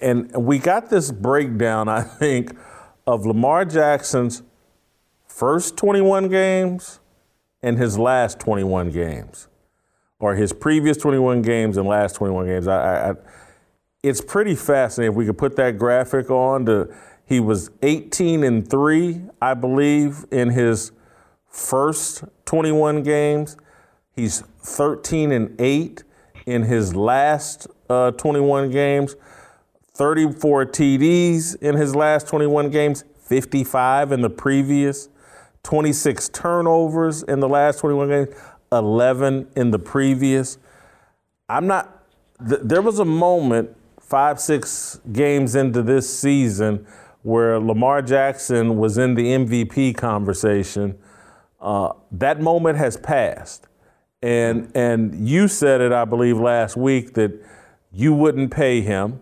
[0.00, 2.56] And we got this breakdown, I think,
[3.06, 4.42] of Lamar Jackson's
[5.26, 7.00] first 21 games
[7.62, 9.48] and his last 21 games,
[10.18, 12.66] or his previous 21 games and last 21 games.
[12.66, 13.14] I, I,
[14.02, 15.12] it's pretty fascinating.
[15.12, 16.94] If we could put that graphic on, to,
[17.26, 20.92] he was 18 and 3, I believe, in his
[21.48, 23.56] first 21 games.
[24.14, 26.04] He's 13 and 8
[26.46, 29.16] in his last uh, 21 games,
[29.94, 35.08] 34 TDs in his last 21 games, 55 in the previous,
[35.64, 38.28] 26 turnovers in the last 21 games,
[38.70, 40.58] 11 in the previous.
[41.48, 42.04] I'm not,
[42.48, 46.86] th- there was a moment five, six games into this season
[47.26, 50.96] where Lamar Jackson was in the MVP conversation.
[51.60, 53.66] Uh, that moment has passed.
[54.22, 57.32] And and you said it, I believe, last week that
[57.90, 59.18] you wouldn't pay him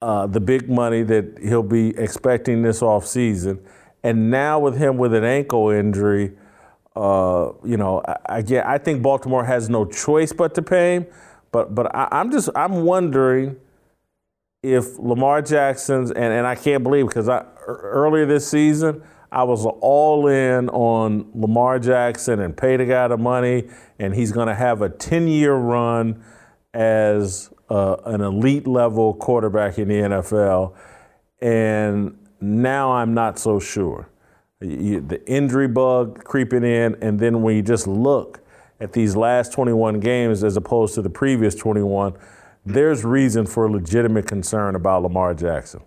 [0.00, 3.60] uh, the big money that he'll be expecting this off season.
[4.02, 6.32] And now with him with an ankle injury,
[6.96, 11.06] uh, you know, I, I, I think Baltimore has no choice but to pay him.
[11.52, 13.56] But but I, I'm just I'm wondering
[14.62, 19.64] if Lamar Jackson's and, and I can't believe because I earlier this season I was
[19.64, 23.68] all in on Lamar Jackson and pay the guy the money,
[23.98, 26.22] and he's going to have a 10 year run
[26.74, 30.74] as uh, an elite level quarterback in the NFL.
[31.40, 34.08] And now I'm not so sure.
[34.60, 38.40] You, the injury bug creeping in, and then when you just look
[38.80, 42.14] at these last 21 games as opposed to the previous 21,
[42.64, 45.82] there's reason for legitimate concern about Lamar Jackson.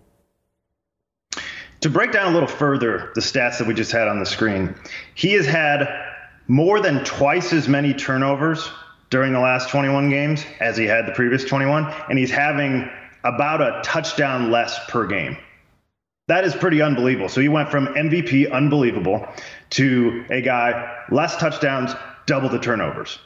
[1.80, 4.74] To break down a little further the stats that we just had on the screen,
[5.14, 5.86] he has had
[6.48, 8.70] more than twice as many turnovers
[9.10, 12.88] during the last 21 games as he had the previous 21, and he's having
[13.24, 15.36] about a touchdown less per game.
[16.26, 17.28] That is pretty unbelievable.
[17.28, 19.26] So he went from MVP, unbelievable,
[19.70, 21.92] to a guy less touchdowns,
[22.26, 23.18] double the turnovers.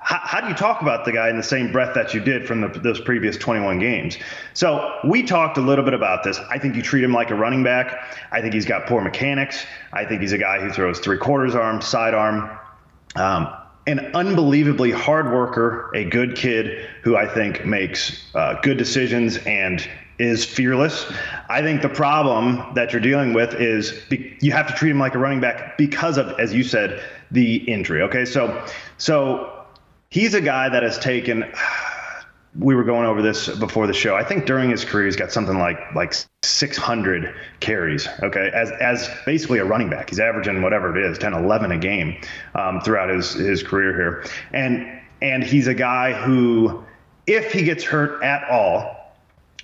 [0.00, 2.46] How, how, do you talk about the guy in the same breath that you did
[2.46, 4.16] from the, those previous 21 games?
[4.54, 6.38] So we talked a little bit about this.
[6.50, 8.16] I think you treat him like a running back.
[8.30, 9.66] I think he's got poor mechanics.
[9.92, 12.48] I think he's a guy who throws three quarters arm, side arm.
[13.16, 13.52] Um,
[13.86, 19.86] an unbelievably hard worker, a good kid who I think makes uh, good decisions and
[20.18, 21.10] is fearless.
[21.48, 24.98] I think the problem that you're dealing with is be, you have to treat him
[24.98, 28.02] like a running back because of, as you said, the injury.
[28.02, 29.57] Okay, so so
[30.10, 31.44] he's a guy that has taken.
[32.58, 34.16] We were going over this before the show.
[34.16, 38.08] I think during his career, he's got something like like 600 carries.
[38.20, 41.78] Okay, as as basically a running back, he's averaging whatever it is, 10, 11 a
[41.78, 42.20] game
[42.56, 46.82] um, throughout his his career here, and and he's a guy who,
[47.28, 49.14] if he gets hurt at all,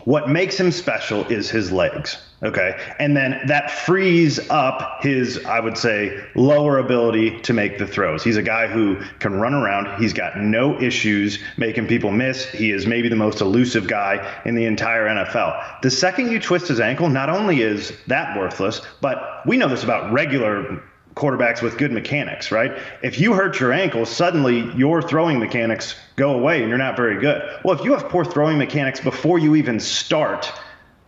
[0.04, 2.18] what makes him special is his legs.
[2.44, 2.78] Okay.
[2.98, 8.22] And then that frees up his, I would say, lower ability to make the throws.
[8.22, 9.98] He's a guy who can run around.
[10.00, 12.44] He's got no issues making people miss.
[12.50, 15.80] He is maybe the most elusive guy in the entire NFL.
[15.80, 19.82] The second you twist his ankle, not only is that worthless, but we know this
[19.82, 20.82] about regular
[21.14, 22.76] quarterbacks with good mechanics, right?
[23.02, 27.20] If you hurt your ankle, suddenly your throwing mechanics go away and you're not very
[27.20, 27.42] good.
[27.64, 30.52] Well, if you have poor throwing mechanics before you even start,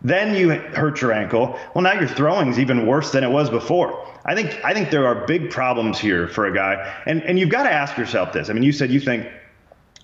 [0.07, 1.59] then you hurt your ankle.
[1.75, 4.07] Well, now your throwing is even worse than it was before.
[4.25, 7.51] I think I think there are big problems here for a guy, and and you've
[7.51, 8.49] got to ask yourself this.
[8.49, 9.27] I mean, you said you think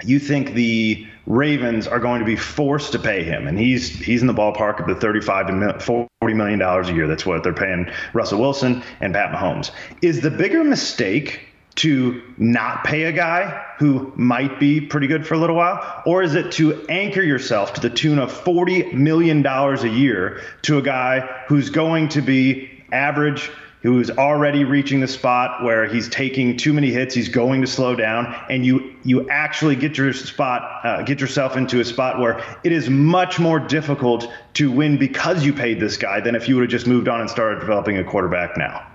[0.04, 4.20] you think the Ravens are going to be forced to pay him, and he's he's
[4.20, 7.06] in the ballpark of the 35 to 40 million dollars a year.
[7.06, 9.70] That's what they're paying Russell Wilson and Pat Mahomes.
[10.02, 15.34] Is the bigger mistake to not pay a guy who might be pretty good for
[15.34, 19.42] a little while, or is it to anchor yourself to the tune of 40 million
[19.42, 23.50] dollars a year to a guy who's going to be average?
[23.82, 27.96] who's already reaching the spot where he's taking too many hits, he's going to slow
[27.96, 32.42] down, and you you actually get your spot, uh, get yourself into a spot where
[32.62, 36.54] it is much more difficult to win because you paid this guy than if you
[36.54, 38.86] would have just moved on and started developing a quarterback now.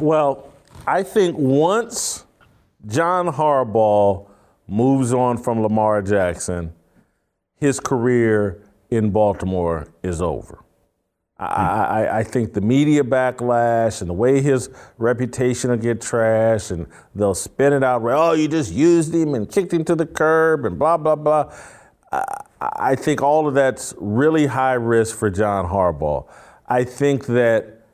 [0.00, 0.50] Well,
[0.86, 2.24] I think once
[2.86, 4.26] John Harbaugh
[4.66, 6.72] moves on from Lamar Jackson,
[7.56, 10.64] his career in Baltimore is over.
[11.38, 16.86] I, I, think the media backlash and the way his reputation will get trashed and
[17.14, 20.66] they'll spin it out, oh, you just used him and kicked him to the curb
[20.66, 21.50] and blah, blah, blah.
[22.12, 22.24] I,
[22.60, 26.26] I think all of that's really high risk for John Harbaugh.
[26.68, 27.86] I think that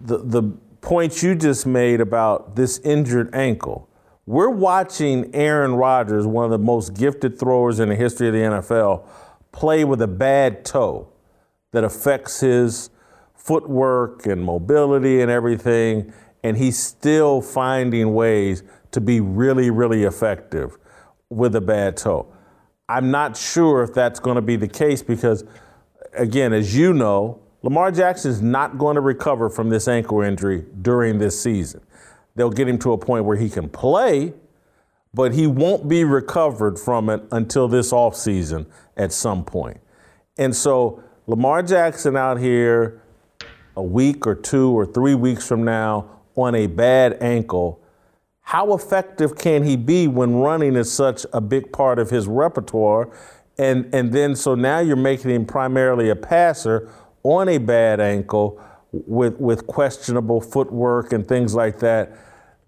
[0.00, 0.56] the, the
[0.86, 3.88] point you just made about this injured ankle,
[4.24, 8.38] we're watching Aaron Rodgers, one of the most gifted throwers in the history of the
[8.38, 9.04] NFL,
[9.50, 11.08] play with a bad toe
[11.72, 12.90] that affects his
[13.34, 16.12] footwork and mobility and everything,
[16.44, 18.62] and he's still finding ways
[18.92, 20.78] to be really, really effective
[21.30, 22.32] with a bad toe.
[22.88, 25.42] I'm not sure if that's going to be the case because,
[26.12, 30.64] again, as you know, Lamar Jackson is not going to recover from this ankle injury
[30.82, 31.80] during this season.
[32.36, 34.34] They'll get him to a point where he can play,
[35.12, 39.80] but he won't be recovered from it until this offseason at some point.
[40.38, 43.02] And so Lamar Jackson out here
[43.74, 47.82] a week or two or three weeks from now on a bad ankle,
[48.42, 53.10] how effective can he be when running is such a big part of his repertoire?
[53.58, 56.92] And, and then so now you're making him primarily a passer
[57.26, 58.60] on a bad ankle
[58.92, 62.12] with, with questionable footwork and things like that.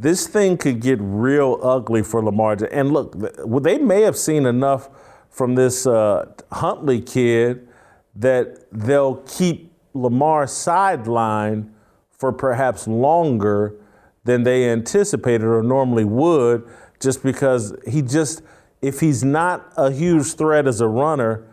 [0.00, 2.56] This thing could get real ugly for Lamar.
[2.72, 3.14] And look,
[3.62, 4.90] they may have seen enough
[5.30, 7.68] from this uh, Huntley kid
[8.16, 11.70] that they'll keep Lamar sidelined
[12.10, 13.76] for perhaps longer
[14.24, 16.68] than they anticipated or normally would,
[17.00, 18.42] just because he just,
[18.82, 21.46] if he's not a huge threat as a runner,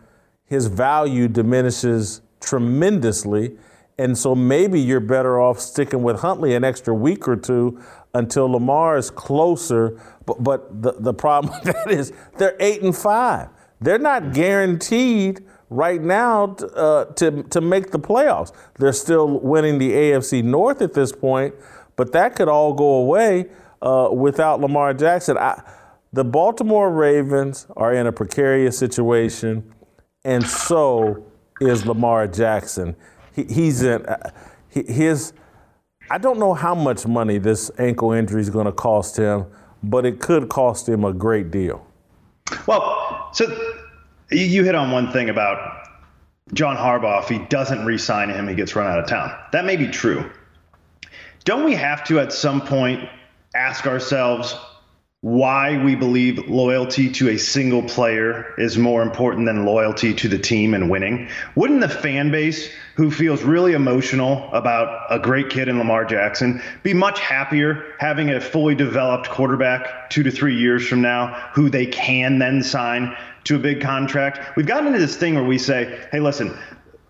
[0.44, 3.56] his value diminishes tremendously.
[3.98, 7.82] And so maybe you're better off sticking with Huntley an extra week or two
[8.14, 10.00] until Lamar is closer.
[10.26, 13.48] But, but the, the problem with that is they're eight and five.
[13.80, 18.52] They're not guaranteed right now uh, to, to make the playoffs.
[18.78, 21.54] They're still winning the AFC North at this point,
[21.96, 23.46] but that could all go away
[23.82, 25.36] uh, without Lamar Jackson.
[25.36, 25.62] I,
[26.12, 29.74] the Baltimore Ravens are in a precarious situation,
[30.24, 31.26] and so
[31.60, 32.96] is Lamar Jackson.
[33.34, 34.30] He, he's in uh,
[34.70, 35.32] his.
[36.10, 39.46] I don't know how much money this ankle injury is going to cost him,
[39.82, 41.84] but it could cost him a great deal.
[42.66, 43.46] Well, so
[44.30, 45.88] you hit on one thing about
[46.52, 49.36] John Harbaugh, if he doesn't re sign him, he gets run out of town.
[49.52, 50.30] That may be true.
[51.44, 53.08] Don't we have to at some point
[53.54, 54.56] ask ourselves
[55.26, 60.38] why we believe loyalty to a single player is more important than loyalty to the
[60.38, 61.28] team and winning?
[61.56, 66.62] Wouldn't the fan base who feels really emotional about a great kid in Lamar Jackson
[66.84, 71.70] be much happier having a fully developed quarterback two to three years from now who
[71.70, 74.56] they can then sign to a big contract?
[74.56, 76.56] We've gotten into this thing where we say, hey, listen,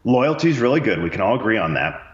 [0.04, 1.02] loyalty is really good.
[1.02, 2.05] We can all agree on that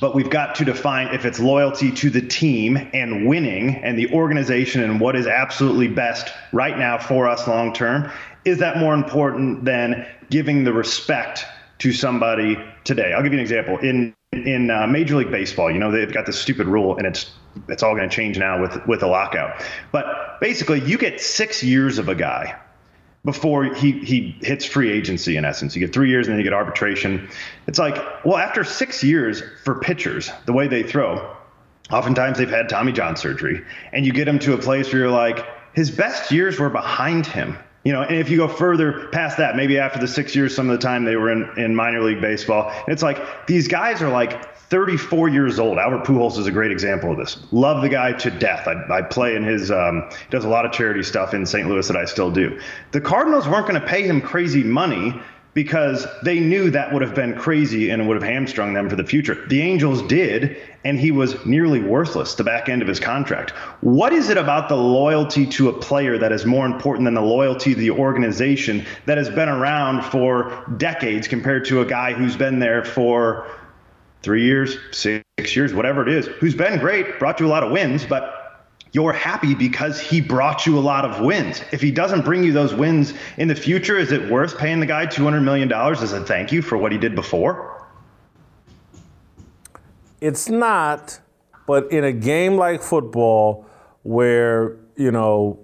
[0.00, 4.12] but we've got to define if it's loyalty to the team and winning and the
[4.12, 8.10] organization and what is absolutely best right now for us long term
[8.44, 11.44] is that more important than giving the respect
[11.78, 13.12] to somebody today?
[13.12, 13.78] I'll give you an example.
[13.78, 17.32] In in uh, major league baseball you know they've got this stupid rule and it's
[17.68, 19.64] it's all going to change now with with a lockout.
[19.90, 22.58] But basically you get six years of a guy
[23.24, 25.74] before he he hits free agency in essence.
[25.74, 27.28] You get three years and then you get arbitration.
[27.66, 31.36] It's like, well, after six years for pitchers, the way they throw,
[31.90, 35.10] oftentimes they've had Tommy John surgery, and you get them to a place where you're
[35.10, 35.44] like,
[35.74, 37.56] his best years were behind him.
[37.88, 40.68] You know, and if you go further past that, maybe after the six years, some
[40.68, 44.10] of the time they were in, in minor league baseball, it's like these guys are
[44.10, 45.78] like 34 years old.
[45.78, 47.38] Albert Pujols is a great example of this.
[47.50, 48.68] Love the guy to death.
[48.68, 51.66] I, I play in his, um, does a lot of charity stuff in St.
[51.66, 52.60] Louis that I still do.
[52.90, 55.18] The Cardinals weren't going to pay him crazy money
[55.58, 59.02] because they knew that would have been crazy and would have hamstrung them for the
[59.02, 59.44] future.
[59.48, 63.50] The Angels did, and he was nearly worthless the back end of his contract.
[63.80, 67.22] What is it about the loyalty to a player that is more important than the
[67.22, 72.36] loyalty to the organization that has been around for decades compared to a guy who's
[72.36, 73.50] been there for
[74.22, 75.24] three years, six
[75.56, 78.37] years, whatever it is, who's been great, brought you a lot of wins, but
[78.92, 81.62] you're happy because he brought you a lot of wins.
[81.72, 84.86] If he doesn't bring you those wins in the future, is it worth paying the
[84.86, 87.86] guy $200 million as a thank you for what he did before?
[90.20, 91.20] It's not,
[91.66, 93.66] but in a game like football,
[94.02, 95.60] where, you know,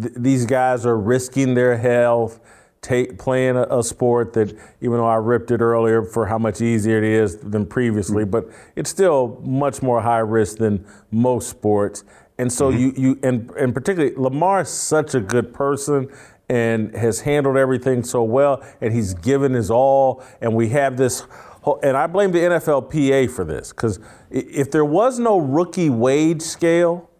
[0.00, 2.40] th- these guys are risking their health,
[2.82, 6.60] take, playing a, a, sport that, even though I ripped it earlier for how much
[6.60, 12.04] easier it is than previously, but it's still much more high risk than most sports.
[12.40, 12.80] And so mm-hmm.
[12.80, 16.08] you, you and, and particularly Lamar is such a good person
[16.48, 20.24] and has handled everything so well, and he's given his all.
[20.40, 21.20] And we have this,
[21.60, 26.40] whole, and I blame the NFLPA for this because if there was no rookie wage
[26.40, 27.10] scale,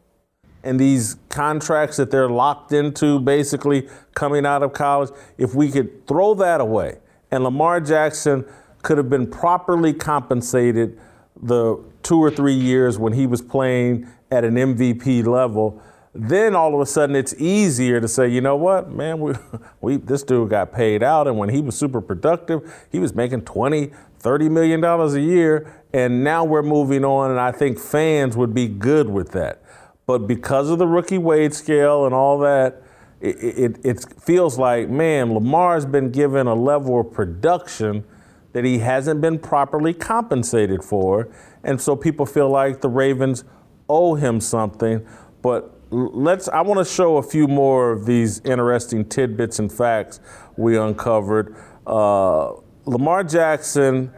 [0.62, 6.06] and these contracts that they're locked into basically coming out of college, if we could
[6.06, 6.98] throw that away
[7.30, 8.44] and Lamar Jackson
[8.82, 10.98] could have been properly compensated
[11.42, 15.82] the two or three years when he was playing at an MVP level,
[16.14, 19.34] then all of a sudden it's easier to say, you know what, man, we,
[19.80, 23.42] we this dude got paid out, and when he was super productive, he was making
[23.42, 28.36] 20, 30 million dollars a year, and now we're moving on, and I think fans
[28.36, 29.62] would be good with that.
[30.06, 32.82] But because of the rookie wage scale and all that,
[33.20, 38.04] it, it, it feels like, man, Lamar's been given a level of production
[38.52, 41.28] that he hasn't been properly compensated for.
[41.62, 43.44] And so people feel like the Ravens
[43.90, 45.04] owe him something.
[45.42, 50.20] But let's, I want to show a few more of these interesting tidbits and facts
[50.56, 51.56] we uncovered.
[51.86, 52.52] Uh,
[52.86, 54.12] Lamar Jackson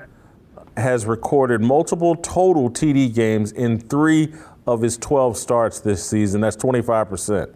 [0.77, 4.33] has recorded multiple total TD games in three
[4.67, 6.41] of his 12 starts this season.
[6.41, 7.55] That's 25%.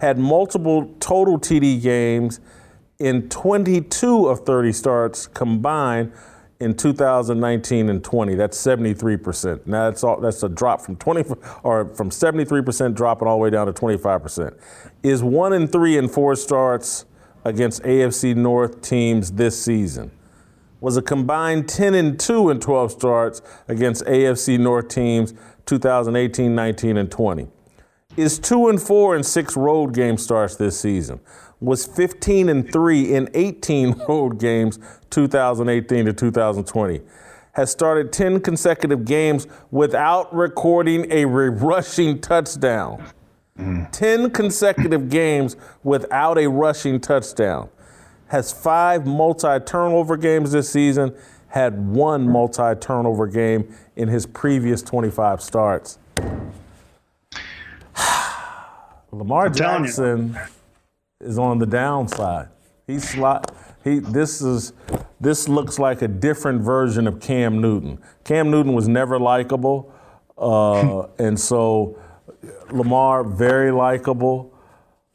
[0.00, 2.40] Had multiple total TD games
[2.98, 6.12] in 22 of 30 starts combined
[6.64, 8.34] in 2019 and 20.
[8.34, 9.66] That's 73%.
[9.66, 13.50] Now that's all, that's a drop from 20 or from 73% dropping all the way
[13.50, 14.58] down to 25%.
[15.02, 17.04] Is 1 in 3 in 4 starts
[17.44, 20.10] against AFC North teams this season.
[20.80, 25.34] Was a combined 10 and 2 in 12 starts against AFC North teams
[25.66, 27.48] 2018, 19, and 20.
[28.16, 31.20] Is 2 and 4 in 6 road game starts this season.
[31.60, 34.78] Was 15 and 3 in 18 road games
[35.10, 37.00] 2018 to 2020.
[37.52, 43.04] Has started 10 consecutive games without recording a rushing touchdown.
[43.58, 43.90] Mm.
[43.92, 47.68] 10 consecutive games without a rushing touchdown.
[48.26, 51.14] Has five multi turnover games this season
[51.54, 56.00] had one multi turnover game in his previous 25 starts.
[59.12, 60.36] Lamar Jackson
[61.20, 62.48] is on the downside.
[62.86, 63.54] He's slot.
[63.82, 64.72] He this is
[65.20, 67.98] this looks like a different version of Cam Newton.
[68.24, 69.92] Cam Newton was never likable,
[70.36, 71.98] uh, and so
[72.70, 74.52] Lamar very likable,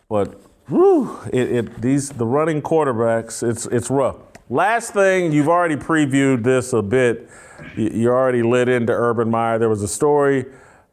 [0.08, 3.48] but whew, it, it, these the running quarterbacks.
[3.48, 4.18] It's it's rough.
[4.50, 7.30] last thing, you've already previewed this a bit.
[7.76, 9.60] You, you already lit into Urban Meyer.
[9.60, 10.46] There was a story,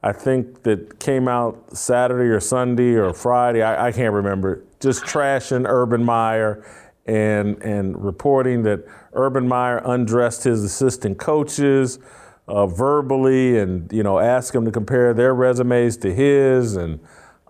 [0.02, 3.62] I think, that came out Saturday or Sunday or Friday.
[3.62, 4.62] I, I can't remember.
[4.80, 6.64] Just trashing Urban Meyer
[7.06, 11.98] and and reporting that Urban Meyer undressed his assistant coaches
[12.48, 16.76] uh, verbally and you know asked them to compare their resumes to his.
[16.76, 17.00] And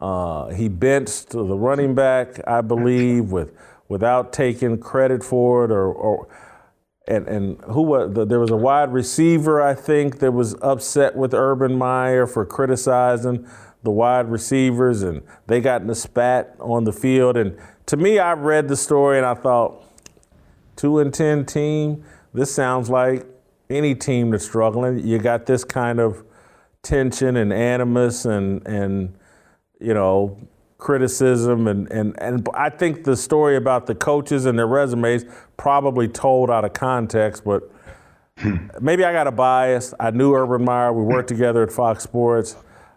[0.00, 3.52] uh, he benched the running back I believe with
[3.88, 6.28] without taking credit for it or, or
[7.08, 11.16] and and who was the, there was a wide receiver I think that was upset
[11.16, 13.48] with Urban Meyer for criticizing
[13.86, 17.56] the wide receivers and they got in a spat on the field and
[17.86, 19.84] to me I read the story and I thought
[20.74, 23.24] two and ten team this sounds like
[23.70, 26.24] any team that's struggling you got this kind of
[26.82, 29.16] tension and animus and and
[29.80, 30.36] you know
[30.78, 35.24] criticism and, and, and I think the story about the coaches and their resumes
[35.56, 37.70] probably told out of context, but
[38.38, 38.66] hmm.
[38.80, 39.94] maybe I got a bias.
[39.98, 40.92] I knew Urban Meyer.
[40.92, 42.56] We worked together at Fox Sports.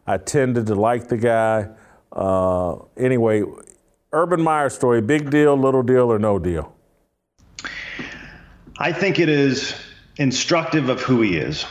[0.10, 1.68] I tended to like the guy.
[2.12, 3.44] Uh, anyway,
[4.12, 6.74] Urban Meyer story, big deal, little deal, or no deal?
[8.80, 9.76] I think it is
[10.18, 11.64] instructive of who he is.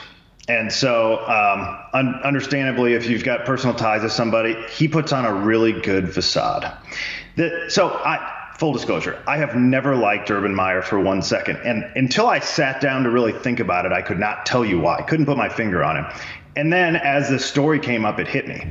[0.49, 5.25] And so, um, un- understandably, if you've got personal ties to somebody, he puts on
[5.25, 6.73] a really good facade.
[7.35, 11.57] That, so, I, full disclosure, I have never liked Urban Meyer for one second.
[11.65, 14.79] And until I sat down to really think about it, I could not tell you
[14.79, 14.99] why.
[14.99, 16.07] I couldn't put my finger on him.
[16.57, 18.67] And then as the story came up, it hit me.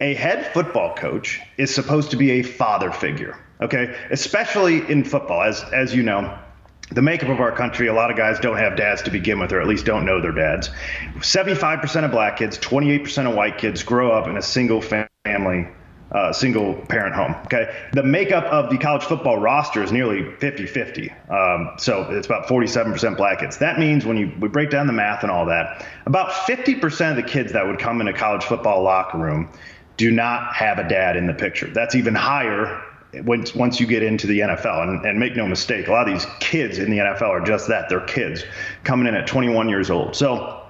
[0.00, 3.96] A head football coach is supposed to be a father figure, okay?
[4.10, 5.42] Especially in football.
[5.42, 6.38] As, as you know,
[6.90, 9.52] the makeup of our country, a lot of guys don't have dads to begin with,
[9.52, 10.70] or at least don't know their dads.
[11.16, 15.68] 75% of black kids, 28% of white kids grow up in a single family,
[16.14, 17.34] uh, single parent home.
[17.46, 17.74] Okay.
[17.92, 21.10] The makeup of the college football roster is nearly 50 50.
[21.28, 23.58] Um, so it's about 47% black kids.
[23.58, 27.16] That means when you we break down the math and all that, about 50% of
[27.16, 29.50] the kids that would come in a college football locker room
[29.96, 31.66] do not have a dad in the picture.
[31.66, 32.80] That's even higher
[33.12, 34.88] once once you get into the NFL.
[34.88, 37.68] And, and make no mistake, a lot of these kids in the NFL are just
[37.68, 37.88] that.
[37.88, 38.44] They're kids
[38.84, 40.14] coming in at 21 years old.
[40.14, 40.63] So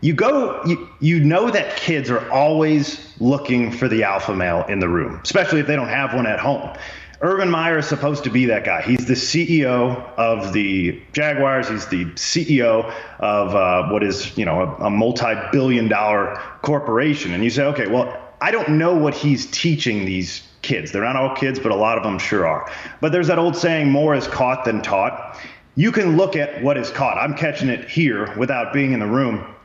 [0.00, 4.78] you go you, you know that kids are always looking for the alpha male in
[4.78, 6.76] the room, especially if they don't have one at home.
[7.22, 8.82] Urban Meyer is supposed to be that guy.
[8.82, 11.68] He's the CEO of the Jaguars.
[11.68, 17.32] He's the CEO of uh, what is, you know, a, a multi-billion-dollar corporation.
[17.32, 20.92] And you say, okay, well, I don't know what he's teaching these kids.
[20.92, 22.70] They're not all kids, but a lot of them sure are.
[23.00, 25.40] But there's that old saying, more is caught than taught.
[25.74, 27.16] You can look at what is caught.
[27.16, 29.55] I'm catching it here without being in the room.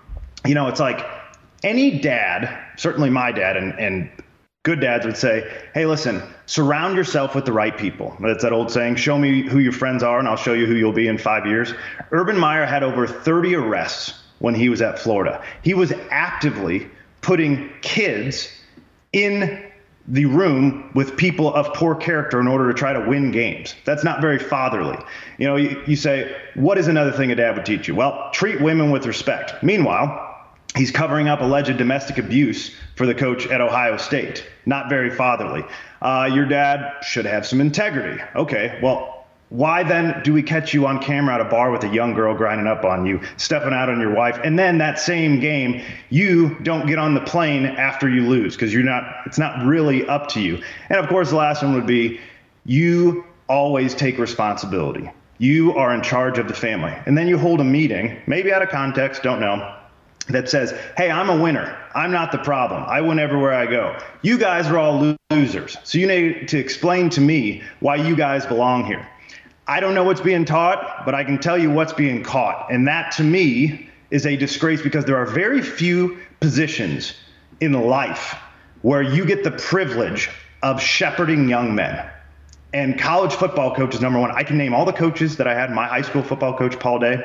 [0.46, 1.06] You know, it's like
[1.64, 4.10] any dad, certainly my dad, and, and
[4.64, 8.16] good dads would say, hey, listen, surround yourself with the right people.
[8.20, 10.76] That's that old saying, show me who your friends are, and I'll show you who
[10.76, 11.74] you'll be in five years.
[12.12, 15.44] Urban Meyer had over 30 arrests when he was at Florida.
[15.64, 16.88] He was actively
[17.22, 18.50] putting kids
[19.14, 19.64] in
[20.08, 23.76] the room with people of poor character in order to try to win games.
[23.86, 24.98] That's not very fatherly.
[25.38, 27.96] You know, you, you say, what is another thing a dad would teach you?
[27.96, 29.62] Well, treat women with respect.
[29.64, 30.31] Meanwhile,
[30.76, 34.46] he's covering up alleged domestic abuse for the coach at Ohio State.
[34.66, 35.64] Not very fatherly.
[36.02, 38.22] Uh, your dad should have some integrity.
[38.36, 41.90] Okay, well, why then do we catch you on camera at a bar with a
[41.90, 45.42] young girl grinding up on you, stepping out on your wife, and then that same
[45.42, 49.66] game you don't get on the plane after you lose because you're not it's not
[49.66, 50.64] really up to you.
[50.88, 52.22] And of course the last one would be
[52.66, 55.12] you always take responsibility.
[55.38, 56.94] You are in charge of the family.
[57.06, 59.76] And then you hold a meeting, maybe out of context, don't know,
[60.32, 61.78] that says, "Hey, I'm a winner.
[61.94, 62.84] I'm not the problem.
[62.88, 63.96] I win everywhere I go.
[64.22, 65.78] You guys are all losers.
[65.84, 69.06] So you need to explain to me why you guys belong here."
[69.68, 72.68] I don't know what's being taught, but I can tell you what's being caught.
[72.72, 77.14] And that to me is a disgrace because there are very few positions
[77.62, 78.36] in life
[78.82, 80.30] where you get the privilege
[80.62, 82.04] of shepherding young men.
[82.74, 84.32] And college football coach is number one.
[84.32, 85.72] I can name all the coaches that I had.
[85.72, 87.22] My high school football coach, Paul Day,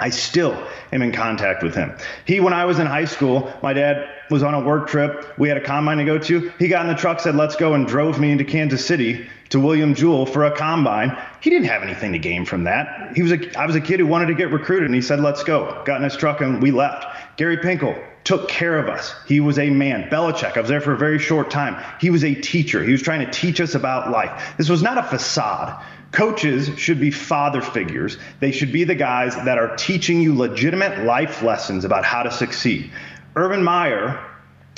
[0.00, 0.56] I still
[0.92, 1.92] am in contact with him.
[2.24, 5.36] He, when I was in high school, my dad was on a work trip.
[5.38, 6.52] We had a combine to go to.
[6.58, 9.58] He got in the truck, said, let's go, and drove me into Kansas City to
[9.58, 11.16] William Jewell for a combine.
[11.40, 13.16] He didn't have anything to gain from that.
[13.16, 15.20] He was a, I was a kid who wanted to get recruited, and he said,
[15.20, 15.82] let's go.
[15.84, 17.06] Got in his truck, and we left.
[17.36, 19.14] Gary Pinkel took care of us.
[19.26, 20.10] He was a man.
[20.10, 21.82] Belichick, I was there for a very short time.
[22.00, 22.84] He was a teacher.
[22.84, 24.54] He was trying to teach us about life.
[24.58, 25.82] This was not a facade.
[26.12, 28.16] Coaches should be father figures.
[28.40, 32.30] They should be the guys that are teaching you legitimate life lessons about how to
[32.30, 32.90] succeed.
[33.36, 34.24] Urban Meyer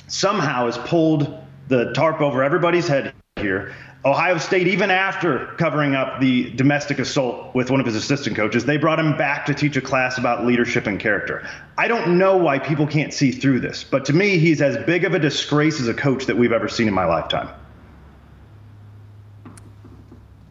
[0.08, 3.72] somehow has pulled the tarp over everybody's head here
[4.02, 8.64] Ohio State, even after covering up the domestic assault with one of his assistant coaches,
[8.64, 11.46] they brought him back to teach a class about leadership and character.
[11.76, 15.04] I don't know why people can't see through this, but to me, he's as big
[15.04, 17.50] of a disgrace as a coach that we've ever seen in my lifetime.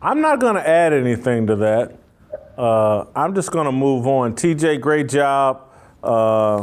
[0.02, 1.98] I'm not going to add anything to that.
[2.58, 4.34] Uh, I'm just going to move on.
[4.34, 5.68] TJ, great job.
[6.02, 6.62] Uh,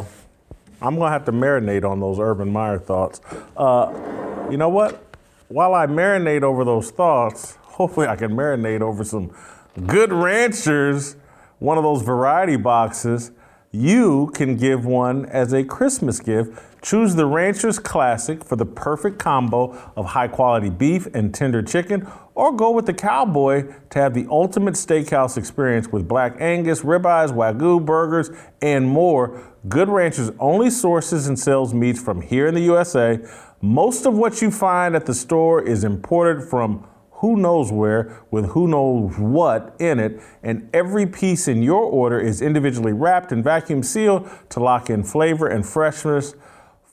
[0.80, 3.20] I'm going to have to marinate on those Urban Meyer thoughts.
[3.54, 5.04] Uh, you know what?
[5.48, 9.30] While I marinate over those thoughts, hopefully I can marinate over some
[9.86, 11.16] good ranchers,
[11.58, 13.32] one of those variety boxes.
[13.70, 16.58] You can give one as a Christmas gift.
[16.86, 22.06] Choose the Rancher's Classic for the perfect combo of high quality beef and tender chicken,
[22.36, 27.32] or go with the Cowboy to have the ultimate steakhouse experience with black Angus, ribeyes,
[27.32, 28.30] Wagyu burgers,
[28.62, 29.52] and more.
[29.68, 33.18] Good Ranchers only sources and sells meats from here in the USA.
[33.60, 38.50] Most of what you find at the store is imported from who knows where with
[38.50, 43.42] who knows what in it, and every piece in your order is individually wrapped and
[43.42, 46.36] vacuum sealed to lock in flavor and freshness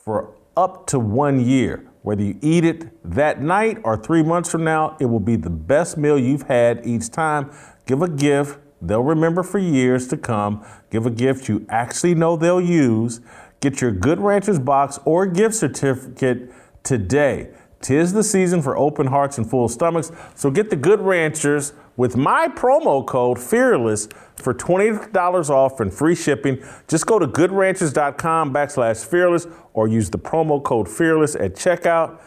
[0.04, 1.90] for up to one year.
[2.02, 5.50] Whether you eat it that night or three months from now, it will be the
[5.50, 7.50] best meal you've had each time.
[7.86, 10.66] Give a gift they'll remember for years to come.
[10.92, 13.22] Give a gift you actually know they'll use.
[13.62, 16.52] Get your Good Ranchers box or gift certificate
[16.84, 17.52] today.
[17.80, 22.16] Tis the season for open hearts and full stomachs, so get the Good Ranchers with
[22.16, 26.64] my promo code FEARLESS for $20 off and free shipping.
[26.88, 32.20] Just go to goodranchers.com backslash fearless or use the promo code FEARLESS at checkout.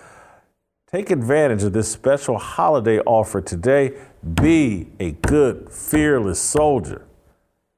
[0.90, 3.92] Take advantage of this special holiday offer today.
[4.34, 7.04] Be a good, fearless soldier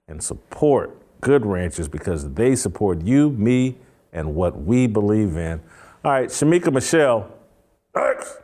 [0.09, 3.77] and support Good Ranchers because they support you, me,
[4.13, 5.61] and what we believe in.
[6.05, 7.33] All right, Shemeka Michelle.
[7.95, 8.39] Next.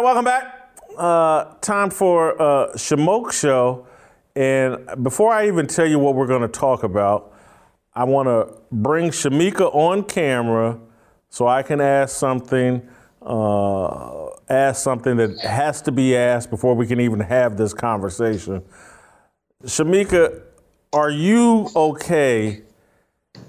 [0.00, 0.78] Right, welcome back.
[0.96, 3.86] Uh, time for uh, Shemeka Show.
[4.34, 7.34] And before I even tell you what we're going to talk about,
[7.94, 10.80] I want to bring Shemeka on camera
[11.28, 12.80] so I can ask something,
[13.20, 18.62] uh, ask something that has to be asked before we can even have this conversation.
[19.64, 20.40] Shemeka,
[20.94, 22.62] are you okay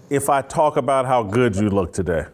[0.10, 2.26] if I talk about how good you look today?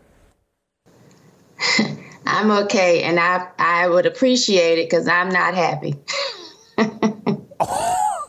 [2.37, 5.95] I'm okay, and I I would appreciate it because I'm not happy.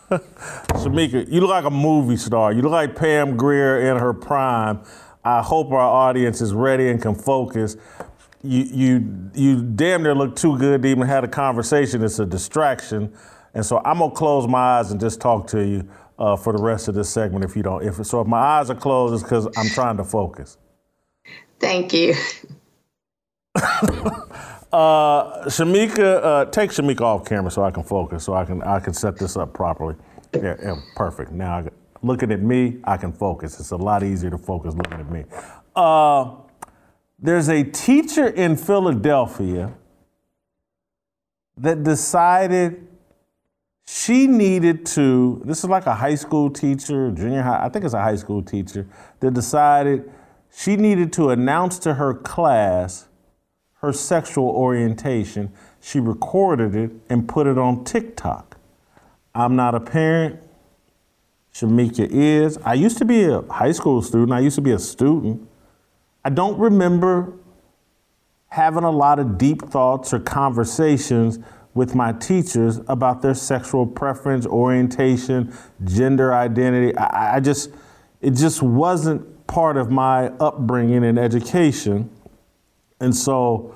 [0.08, 2.50] Shemeka, you look like a movie star.
[2.54, 4.80] You look like Pam Grier in her prime.
[5.24, 7.76] I hope our audience is ready and can focus.
[8.42, 12.02] You you you damn near look too good to even have a conversation.
[12.02, 13.12] It's a distraction,
[13.52, 15.86] and so I'm gonna close my eyes and just talk to you
[16.18, 17.44] uh, for the rest of this segment.
[17.44, 20.04] If you don't, if so, if my eyes are closed, it's because I'm trying to
[20.04, 20.56] focus.
[21.60, 22.14] Thank you.
[24.70, 28.80] Uh, Shemeka, uh, take Shemeka off camera so I can focus, so I can I
[28.80, 29.96] can set this up properly.
[30.34, 31.32] Yeah, yeah perfect.
[31.32, 31.68] Now, I,
[32.02, 33.58] looking at me, I can focus.
[33.60, 35.24] It's a lot easier to focus looking at me.
[35.74, 36.34] Uh,
[37.18, 39.72] there's a teacher in Philadelphia
[41.56, 42.86] that decided
[43.86, 45.40] she needed to.
[45.46, 47.64] This is like a high school teacher, junior high.
[47.64, 48.86] I think it's a high school teacher
[49.20, 50.12] that decided
[50.54, 53.07] she needed to announce to her class
[53.80, 55.52] her sexual orientation.
[55.80, 58.56] She recorded it and put it on TikTok.
[59.34, 60.40] I'm not a parent.
[61.54, 62.58] Shemeka is.
[62.64, 64.32] I used to be a high school student.
[64.32, 65.48] I used to be a student.
[66.24, 67.32] I don't remember
[68.48, 71.38] having a lot of deep thoughts or conversations
[71.74, 75.52] with my teachers about their sexual preference, orientation,
[75.84, 76.96] gender identity.
[76.96, 77.70] I, I just,
[78.20, 82.10] it just wasn't part of my upbringing and education.
[83.00, 83.74] And so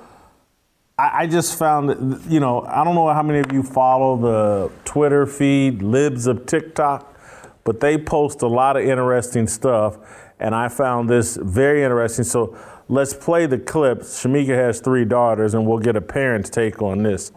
[0.98, 4.16] I, I just found that, you know, I don't know how many of you follow
[4.16, 7.16] the Twitter feed, Libs of TikTok,
[7.64, 9.98] but they post a lot of interesting stuff.
[10.40, 12.24] And I found this very interesting.
[12.24, 12.56] So
[12.88, 14.00] let's play the clip.
[14.00, 17.32] Shemeka has three daughters, and we'll get a parent's take on this.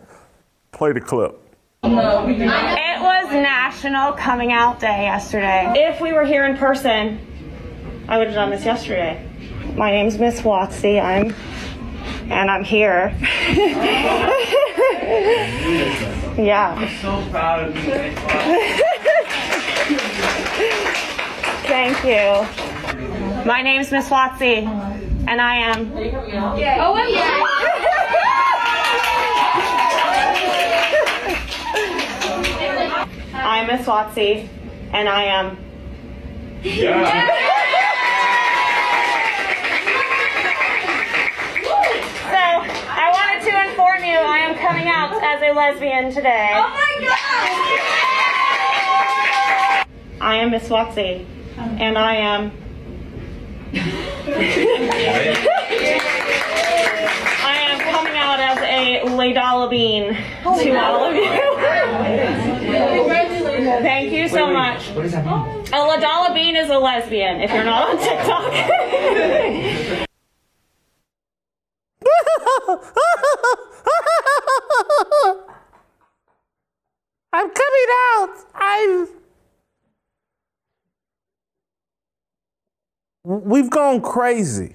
[0.71, 1.39] Play the clip.
[1.83, 5.71] It was National Coming Out Day yesterday.
[5.75, 7.19] If we were here in person,
[8.07, 9.23] I would have done this yesterday.
[9.75, 10.99] My name's Miss Watsy.
[10.99, 11.36] I'm
[12.30, 13.13] and I'm here.
[16.38, 16.76] yeah.
[16.78, 17.82] I'm so proud of you.
[21.67, 22.45] Thank you.
[23.45, 24.65] My name's Miss Watsy,
[25.28, 25.91] and I am.
[25.93, 26.95] Oh,
[33.34, 34.47] I'm Miss Watsy,
[34.91, 35.57] and I am.
[36.63, 36.69] So,
[45.06, 46.49] out as a lesbian today.
[46.53, 47.10] Oh my god!
[50.22, 51.26] I am Miss Watsy,
[51.58, 52.51] and I am.
[57.38, 61.30] I am coming out as a le dollar bean to all of you.
[63.82, 64.89] Thank you so much.
[64.89, 65.66] What does that mean?
[65.74, 70.06] A le dollar bean is a lesbian if you're not on TikTok.
[77.34, 78.30] I'm coming out.
[78.53, 79.08] I'm.
[83.24, 84.73] We've gone crazy.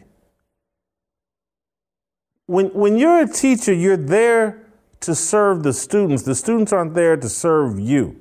[2.45, 4.67] When, when you're a teacher, you're there
[5.01, 6.23] to serve the students.
[6.23, 8.21] The students aren't there to serve you.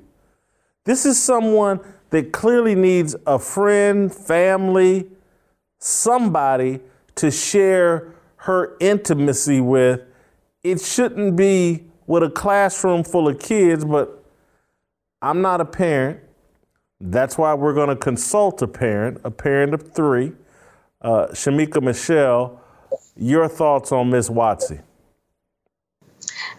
[0.86, 5.10] This is someone that clearly needs a friend, family,
[5.80, 6.80] somebody
[7.16, 10.02] to share her intimacy with.
[10.64, 14.24] It shouldn't be with a classroom full of kids, but
[15.22, 16.22] I'm not a parent.
[17.02, 20.32] That's why we're going to consult a parent, a parent of three.
[21.02, 22.62] Uh, Shemeka Michelle,
[23.16, 24.82] your thoughts on Miss Watsy?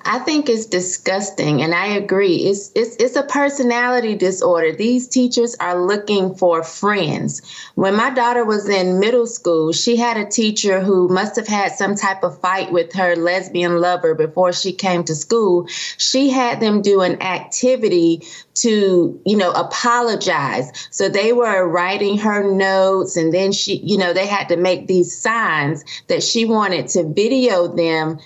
[0.05, 2.37] I think it's disgusting, and I agree.
[2.37, 4.73] It's it's it's a personality disorder.
[4.75, 7.43] These teachers are looking for friends.
[7.75, 11.73] When my daughter was in middle school, she had a teacher who must have had
[11.73, 15.67] some type of fight with her lesbian lover before she came to school.
[15.99, 18.23] She had them do an activity
[18.55, 24.13] to you know apologize so they were writing her notes and then she you know
[24.13, 28.19] they had to make these signs that she wanted to video them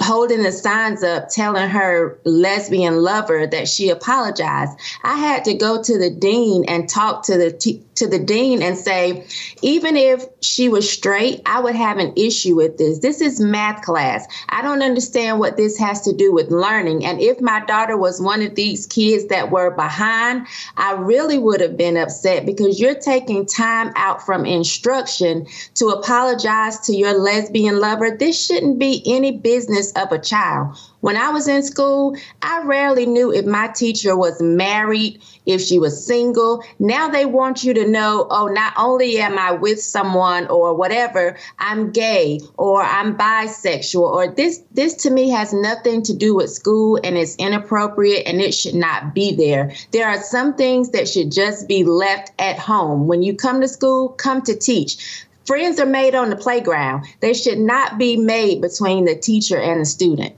[0.00, 4.72] holding the signs up telling her lesbian lover that she apologized.
[5.04, 8.62] I had to go to the dean and talk to the t- to the dean
[8.62, 9.26] and say
[9.60, 13.00] even if she was straight i would have an issue with this.
[13.00, 14.26] This is math class.
[14.48, 17.04] I don't understand what this has to do with learning.
[17.04, 20.46] And if my daughter was one of these kids that were behind
[20.76, 26.78] i really would have been upset because you're taking time out from instruction to apologize
[26.80, 28.16] to your lesbian lover.
[28.16, 29.57] This shouldn't be any business
[29.96, 34.42] of a child when I was in school, I rarely knew if my teacher was
[34.42, 36.64] married, if she was single.
[36.78, 41.36] Now they want you to know, oh, not only am I with someone or whatever,
[41.58, 46.50] I'm gay or I'm bisexual or this this to me has nothing to do with
[46.50, 49.72] school and it's inappropriate and it should not be there.
[49.92, 53.06] There are some things that should just be left at home.
[53.06, 55.26] When you come to school, come to teach.
[55.48, 57.06] Friends are made on the playground.
[57.20, 60.36] They should not be made between the teacher and the student.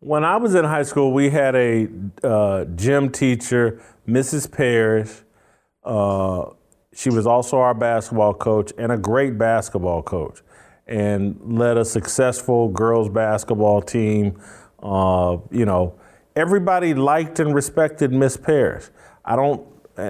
[0.00, 1.88] When I was in high school, we had a
[2.22, 4.52] uh, gym teacher, Mrs.
[4.52, 5.12] Parrish.
[5.82, 6.50] Uh,
[6.92, 10.42] she was also our basketball coach and a great basketball coach,
[10.86, 14.38] and led a successful girls basketball team.
[14.82, 15.98] Uh, you know,
[16.36, 18.88] everybody liked and respected Miss Parrish.
[19.24, 19.66] I don't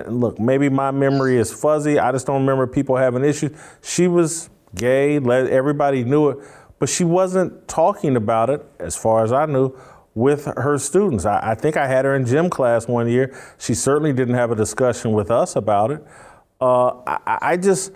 [0.09, 0.39] look.
[0.39, 1.99] Maybe my memory is fuzzy.
[1.99, 3.57] I just don't remember people having issues.
[3.83, 5.17] She was gay.
[5.17, 6.39] Everybody knew it
[6.81, 9.79] but she wasn't talking about it, as far as I knew,
[10.15, 11.25] with her students.
[11.27, 13.39] I, I, think I had her in gym class one year.
[13.59, 16.05] She certainly didn't have a discussion with us about it.
[16.59, 17.93] Uh, I, I just,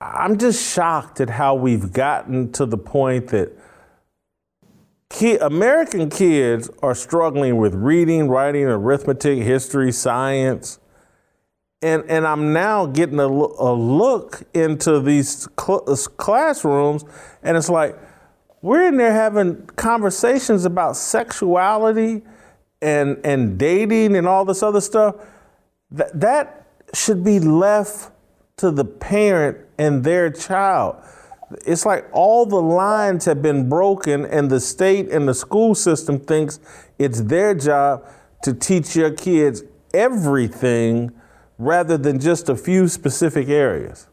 [0.00, 3.52] I'm just shocked at how we've gotten to the point that
[5.40, 10.78] American kids are struggling with reading, writing, arithmetic, history, science
[11.84, 17.04] and and I'm now getting a, a look into these cl- uh, classrooms,
[17.42, 17.96] and it's like
[18.62, 22.22] we're in there having conversations about sexuality
[22.80, 25.16] and and dating and all this other stuff.
[25.90, 28.10] That that should be left
[28.56, 30.96] to the parent and their child.
[31.66, 36.18] It's like all the lines have been broken, and the state and the school system
[36.18, 36.60] thinks
[36.98, 38.08] it's their job
[38.42, 39.62] to teach your kids
[39.92, 41.12] everything
[41.64, 44.06] rather than just a few specific areas.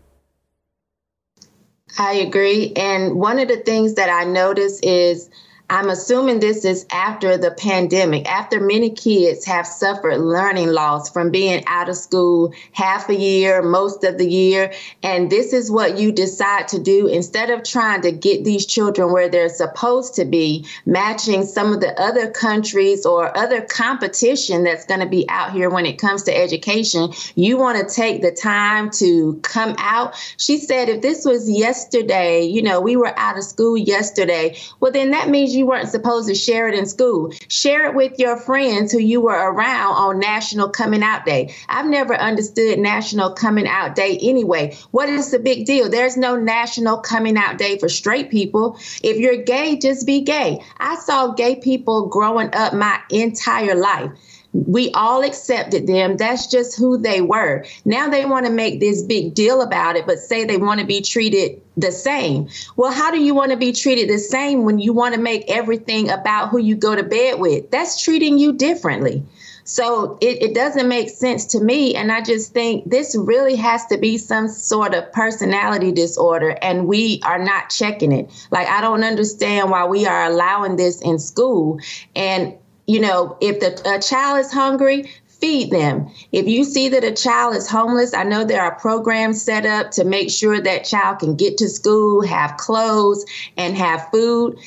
[1.97, 2.73] I agree.
[2.75, 5.29] And one of the things that I notice is
[5.71, 11.31] I'm assuming this is after the pandemic, after many kids have suffered learning loss from
[11.31, 14.73] being out of school half a year, most of the year.
[15.01, 19.13] And this is what you decide to do instead of trying to get these children
[19.13, 24.83] where they're supposed to be, matching some of the other countries or other competition that's
[24.83, 27.13] going to be out here when it comes to education.
[27.35, 30.15] You want to take the time to come out.
[30.35, 34.91] She said, if this was yesterday, you know, we were out of school yesterday, well,
[34.91, 37.31] then that means you you weren't supposed to share it in school.
[37.47, 41.53] Share it with your friends who you were around on National Coming Out Day.
[41.69, 44.75] I've never understood National Coming Out Day anyway.
[44.89, 45.87] What is the big deal?
[45.87, 48.75] There's no National Coming Out Day for straight people.
[49.03, 50.63] If you're gay, just be gay.
[50.79, 54.09] I saw gay people growing up my entire life.
[54.53, 56.17] We all accepted them.
[56.17, 57.65] That's just who they were.
[57.85, 60.85] Now they want to make this big deal about it, but say they want to
[60.85, 62.49] be treated the same.
[62.75, 65.49] Well, how do you want to be treated the same when you want to make
[65.49, 67.71] everything about who you go to bed with?
[67.71, 69.23] That's treating you differently.
[69.63, 71.95] So it, it, doesn't make sense to me.
[71.95, 76.87] And I just think this really has to be some sort of personality disorder, and
[76.87, 78.29] we are not checking it.
[78.51, 81.79] Like, I don't understand why we are allowing this in school.
[82.15, 82.55] And
[82.91, 86.11] you know, if the a child is hungry, feed them.
[86.33, 89.91] If you see that a child is homeless, I know there are programs set up
[89.91, 93.25] to make sure that child can get to school, have clothes,
[93.55, 94.59] and have food.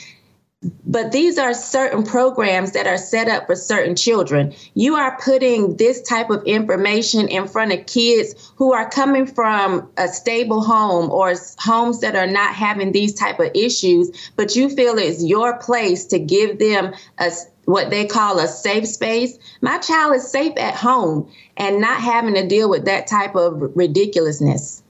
[0.86, 4.54] But these are certain programs that are set up for certain children.
[4.74, 9.90] You are putting this type of information in front of kids who are coming from
[9.96, 14.70] a stable home or homes that are not having these type of issues, but you
[14.70, 17.30] feel it's your place to give them a
[17.66, 19.38] what they call a safe space.
[19.62, 23.74] My child is safe at home and not having to deal with that type of
[23.74, 24.82] ridiculousness.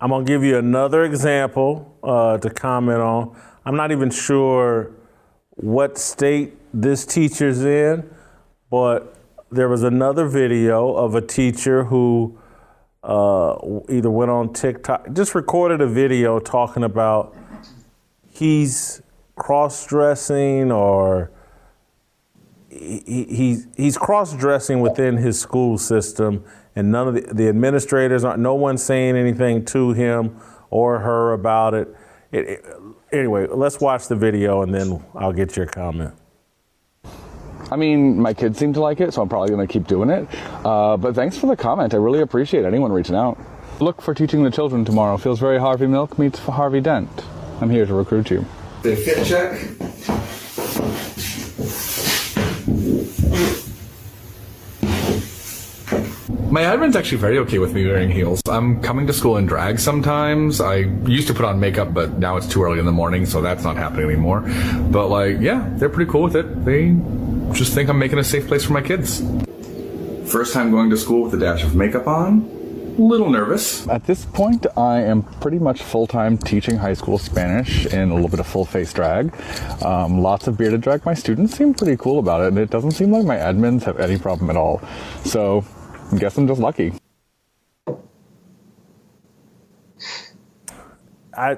[0.00, 3.36] I'm going to give you another example uh, to comment on.
[3.64, 4.90] I'm not even sure
[5.50, 8.08] what state this teacher's in,
[8.70, 9.16] but
[9.50, 12.38] there was another video of a teacher who
[13.02, 13.56] uh,
[13.88, 17.36] either went on TikTok, just recorded a video talking about
[18.30, 19.02] he's
[19.36, 21.30] cross dressing or
[22.70, 26.44] he, he, he's cross dressing within his school system,
[26.76, 30.40] and none of the, the administrators aren't, no one's saying anything to him
[30.70, 31.94] or her about it.
[32.32, 32.64] It, it.
[33.12, 36.14] Anyway, let's watch the video and then I'll get your comment.
[37.70, 40.10] I mean, my kids seem to like it, so I'm probably going to keep doing
[40.10, 40.28] it.
[40.64, 41.94] Uh, but thanks for the comment.
[41.94, 43.38] I really appreciate anyone reaching out.
[43.80, 45.16] Look for teaching the children tomorrow.
[45.16, 47.08] Feels very Harvey Milk meets Harvey Dent.
[47.60, 48.44] I'm here to recruit you.
[48.82, 49.60] The fit check.
[56.50, 58.42] My admin's actually very okay with me wearing heels.
[58.48, 60.60] I'm coming to school in drag sometimes.
[60.60, 63.40] I used to put on makeup, but now it's too early in the morning, so
[63.40, 64.40] that's not happening anymore.
[64.90, 66.64] But like, yeah, they're pretty cool with it.
[66.64, 66.96] They
[67.56, 69.22] just think I'm making a safe place for my kids.
[70.28, 72.58] First time going to school with a dash of makeup on
[72.98, 73.86] little nervous.
[73.88, 78.14] At this point, I am pretty much full time teaching high school Spanish and a
[78.14, 79.32] little bit of full face drag.
[79.84, 81.06] Um, lots of bearded drag.
[81.06, 84.00] My students seem pretty cool about it, and it doesn't seem like my admins have
[84.00, 84.82] any problem at all.
[85.24, 85.64] So,
[86.18, 86.92] guess I'm just lucky.
[91.32, 91.56] I,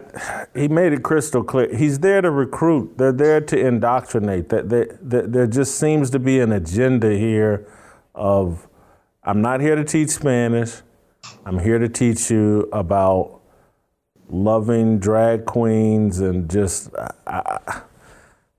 [0.54, 1.74] he made it crystal clear.
[1.74, 2.98] He's there to recruit.
[2.98, 4.48] They're there to indoctrinate.
[4.50, 4.68] That,
[5.02, 7.66] there just seems to be an agenda here
[8.14, 8.68] of
[9.24, 10.82] I'm not here to teach Spanish.
[11.46, 13.40] I'm here to teach you about
[14.28, 16.90] loving drag queens and just
[17.26, 17.70] I,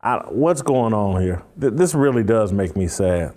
[0.02, 1.44] I, what's going on here.
[1.56, 3.34] This really does make me sad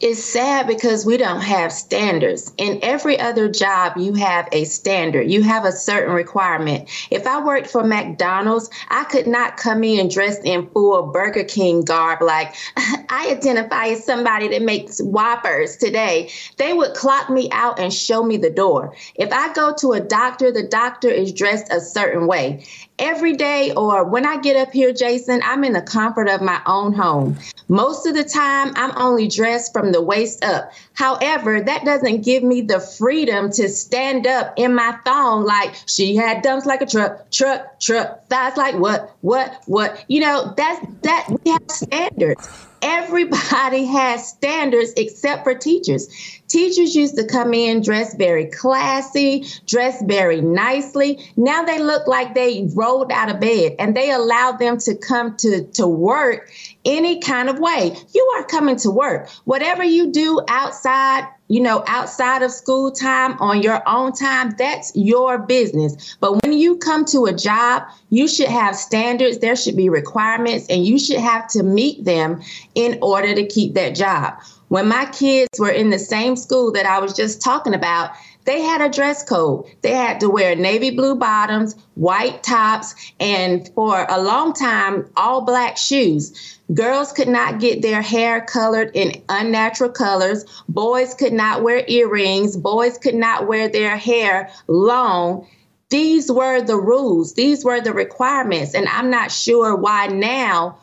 [0.00, 2.52] it's sad because we don't have standards.
[2.56, 6.88] In every other job, you have a standard, you have a certain requirement.
[7.10, 11.82] If I worked for McDonald's, I could not come in dressed in full Burger King
[11.82, 16.30] garb, like I identify as somebody that makes Whoppers today.
[16.56, 18.96] They would clock me out and show me the door.
[19.16, 22.64] If I go to a doctor, the doctor is dressed a certain way
[23.00, 26.60] every day or when I get up here, Jason, I'm in the comfort of my
[26.66, 27.38] own home.
[27.68, 30.72] Most of the time, I'm only dressed from the waist up.
[30.92, 36.14] However, that doesn't give me the freedom to stand up in my thong like she
[36.14, 40.04] had dumps like a truck, truck, truck, thighs like what, what, what.
[40.08, 42.66] You know, that's that we have standards.
[42.82, 46.39] Everybody has standards except for teachers.
[46.50, 51.24] Teachers used to come in dressed very classy, dressed very nicely.
[51.36, 55.36] Now they look like they rolled out of bed and they allow them to come
[55.36, 56.50] to, to work
[56.84, 57.96] any kind of way.
[58.12, 59.28] You are coming to work.
[59.44, 64.90] Whatever you do outside, you know, outside of school time on your own time, that's
[64.96, 66.16] your business.
[66.18, 70.66] But when you come to a job, you should have standards, there should be requirements,
[70.68, 72.42] and you should have to meet them
[72.74, 74.34] in order to keep that job.
[74.70, 78.12] When my kids were in the same school that I was just talking about,
[78.44, 79.64] they had a dress code.
[79.82, 85.40] They had to wear navy blue bottoms, white tops, and for a long time, all
[85.40, 86.56] black shoes.
[86.72, 90.44] Girls could not get their hair colored in unnatural colors.
[90.68, 92.56] Boys could not wear earrings.
[92.56, 95.48] Boys could not wear their hair long.
[95.88, 98.74] these were the rules, these were the requirements.
[98.74, 100.78] And I'm not sure why now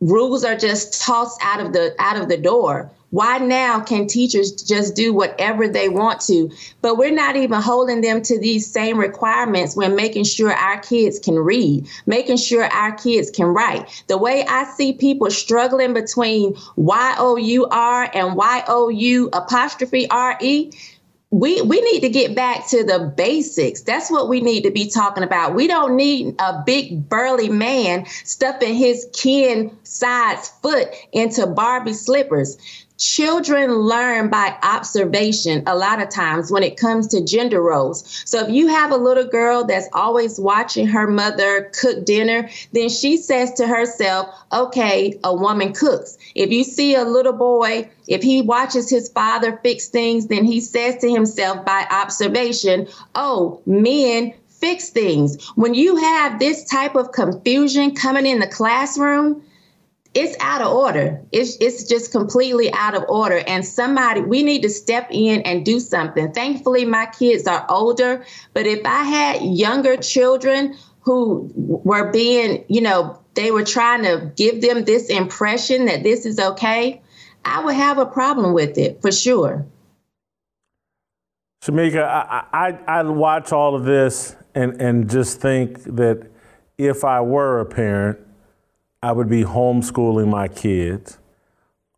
[0.00, 2.90] rules are just tossed out of the out of the door.
[3.10, 6.50] Why now can teachers just do whatever they want to?
[6.82, 11.18] But we're not even holding them to these same requirements when making sure our kids
[11.18, 14.04] can read, making sure our kids can write.
[14.08, 19.30] The way I see people struggling between Y O U R and Y O U
[19.32, 20.70] apostrophe R E,
[21.30, 23.82] we we need to get back to the basics.
[23.82, 25.54] That's what we need to be talking about.
[25.54, 32.56] We don't need a big burly man stuffing his kin size foot into Barbie slippers.
[32.98, 38.22] Children learn by observation a lot of times when it comes to gender roles.
[38.24, 42.88] So if you have a little girl that's always watching her mother cook dinner, then
[42.88, 46.18] she says to herself, okay, a woman cooks.
[46.34, 50.60] If you see a little boy, if he watches his father fix things, then he
[50.60, 55.50] says to himself by observation, oh, men fix things.
[55.54, 59.42] When you have this type of confusion coming in the classroom,
[60.14, 61.22] it's out of order.
[61.32, 63.42] It's it's just completely out of order.
[63.46, 66.32] And somebody we need to step in and do something.
[66.32, 72.80] Thankfully, my kids are older, but if I had younger children who were being, you
[72.80, 77.00] know, they were trying to give them this impression that this is okay,
[77.44, 79.66] I would have a problem with it for sure.
[81.62, 86.30] Shemeka, I, I, I watch all of this and, and just think that
[86.76, 88.18] if I were a parent,
[89.02, 91.18] I would be homeschooling my kids.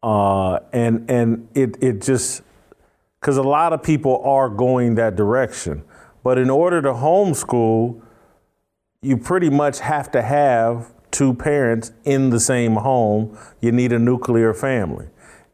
[0.03, 2.43] Uh, and and it, it just,
[3.21, 5.83] because a lot of people are going that direction.
[6.23, 8.01] But in order to homeschool,
[9.03, 13.37] you pretty much have to have two parents in the same home.
[13.61, 15.09] You need a nuclear family.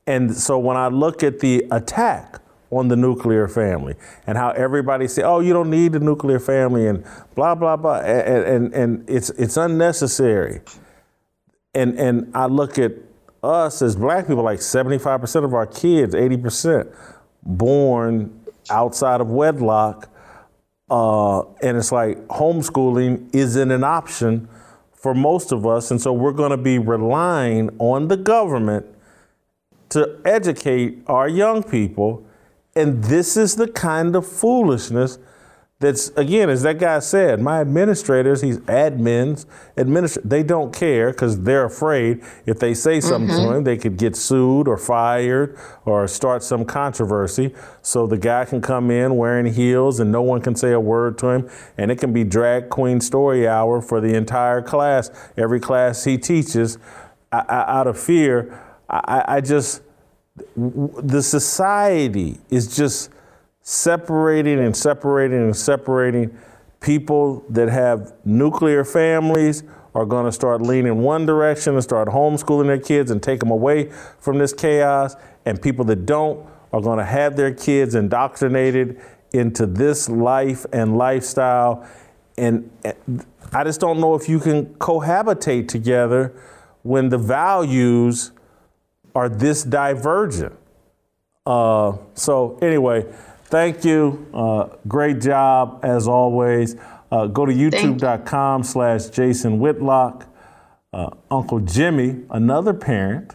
[0.07, 2.41] And so when I look at the attack
[2.71, 3.95] on the nuclear family
[4.27, 8.01] and how everybody say, "Oh, you don't need a nuclear family," and blah blah blah,
[8.01, 10.61] and and, and it's it's unnecessary.
[11.77, 12.93] And and I look at
[13.43, 16.93] us as black people, like 75% of our kids, 80%
[17.45, 20.11] born outside of wedlock,
[20.91, 24.49] uh, and it's like homeschooling isn't an option
[24.93, 28.87] for most of us, and so we're going to be relying on the government
[29.91, 32.27] to educate our young people
[32.77, 35.19] and this is the kind of foolishness
[35.79, 39.45] that's again, as that guy said, my administrators, he's admins,
[39.77, 43.51] administ- they don't care because they're afraid if they say something mm-hmm.
[43.51, 47.55] to him, they could get sued or fired or start some controversy.
[47.83, 51.19] So the guy can come in wearing heels and no one can say a word
[51.19, 55.61] to him, and it can be drag queen story hour for the entire class, every
[55.61, 56.79] class he teaches,
[57.31, 58.63] I, I, out of fear.
[58.89, 59.83] I, I just
[60.57, 63.11] the society is just
[63.69, 66.39] separating and separating and separating.
[66.79, 72.67] People that have nuclear families are going to start leaning one direction and start homeschooling
[72.67, 73.91] their kids and take them away
[74.21, 75.17] from this chaos.
[75.45, 79.01] And people that don't are going to have their kids indoctrinated
[79.33, 81.85] into this life and lifestyle.
[82.39, 82.71] And
[83.53, 86.41] I just don't know if you can cohabitate together
[86.83, 88.31] when the values
[89.13, 90.55] are this divergent.
[91.45, 93.07] Uh, so, anyway,
[93.49, 94.27] thank you.
[94.33, 96.77] Uh, great job as always.
[97.11, 100.27] Uh, go to youtube.com slash Jason Whitlock.
[100.93, 103.35] Uh, Uncle Jimmy, another parent,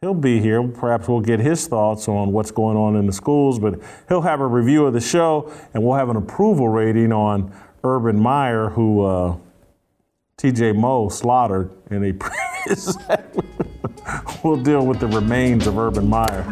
[0.00, 0.66] he'll be here.
[0.66, 4.40] Perhaps we'll get his thoughts on what's going on in the schools, but he'll have
[4.40, 7.52] a review of the show and we'll have an approval rating on
[7.84, 9.36] Urban Meyer, who uh,
[10.36, 12.96] TJ Moe slaughtered in a previous
[14.42, 16.44] we'll deal with the remains of Urban Meyer.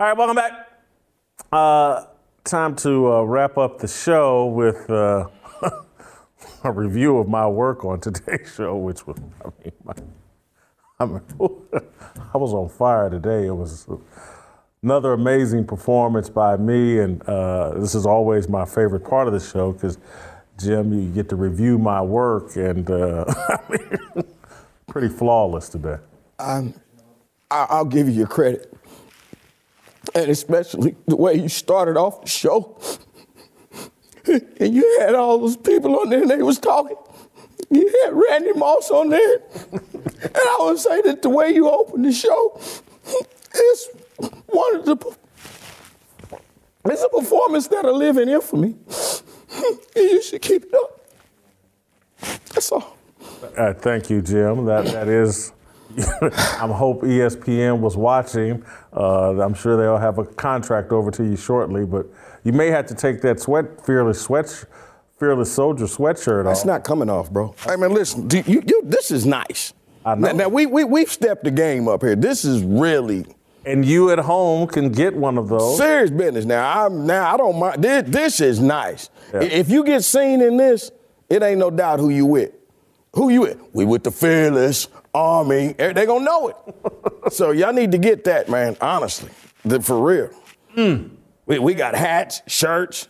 [0.00, 0.52] All right, welcome back.
[1.50, 2.04] Uh,
[2.44, 5.26] time to uh, wrap up the show with uh,
[6.62, 9.94] a review of my work on today's show, which was, I mean, my,
[11.00, 11.04] I,
[12.32, 13.48] I was on fire today.
[13.48, 13.88] It was
[14.84, 19.40] another amazing performance by me, and uh, this is always my favorite part of the
[19.40, 19.98] show because,
[20.60, 23.24] Jim, you get to review my work, and uh,
[24.86, 25.96] pretty flawless today.
[26.38, 26.72] Um,
[27.50, 28.77] I'll give you your credit,
[30.14, 32.78] and especially the way you started off the show,
[34.26, 36.96] and you had all those people on there, and they was talking.
[37.70, 39.40] You had Randy Moss on there.
[39.72, 43.88] and I would say that the way you opened the show is
[44.46, 45.16] one of the
[46.84, 48.74] it's a performance that'll live in infamy.
[49.94, 51.00] You should keep it up.
[52.54, 52.96] That's all.
[53.56, 54.64] Uh, thank you, Jim.
[54.64, 55.52] That that is.
[55.98, 58.64] I hope ESPN was watching.
[58.92, 62.06] Uh, I'm sure they'll have a contract over to you shortly, but
[62.44, 64.64] you may have to take that sweat fearless sweat
[65.18, 66.64] fearless soldier sweatshirt off.
[66.64, 67.54] not coming off, bro.
[67.66, 69.72] I mean, listen, do you, you, this is nice.
[70.04, 70.28] I know.
[70.28, 72.14] Now, now, we, we, we've stepped the game up here.
[72.14, 73.26] This is really.
[73.64, 75.76] And you at home can get one of those.
[75.76, 76.44] Serious business.
[76.44, 77.82] Now, I'm now I don't mind.
[77.82, 79.10] This, this is nice.
[79.32, 80.90] If you get seen in this,
[81.28, 82.52] it ain't no doubt who you with.
[83.14, 83.60] Who you with?
[83.72, 84.88] We with the fearless
[85.18, 85.74] army.
[85.78, 86.56] Eh, They gonna know it.
[87.32, 88.76] so y'all need to get that, man.
[88.80, 89.30] Honestly,
[89.64, 90.30] The- for real.
[90.74, 91.14] Hmm.
[91.46, 93.08] We, we got hats, shirts,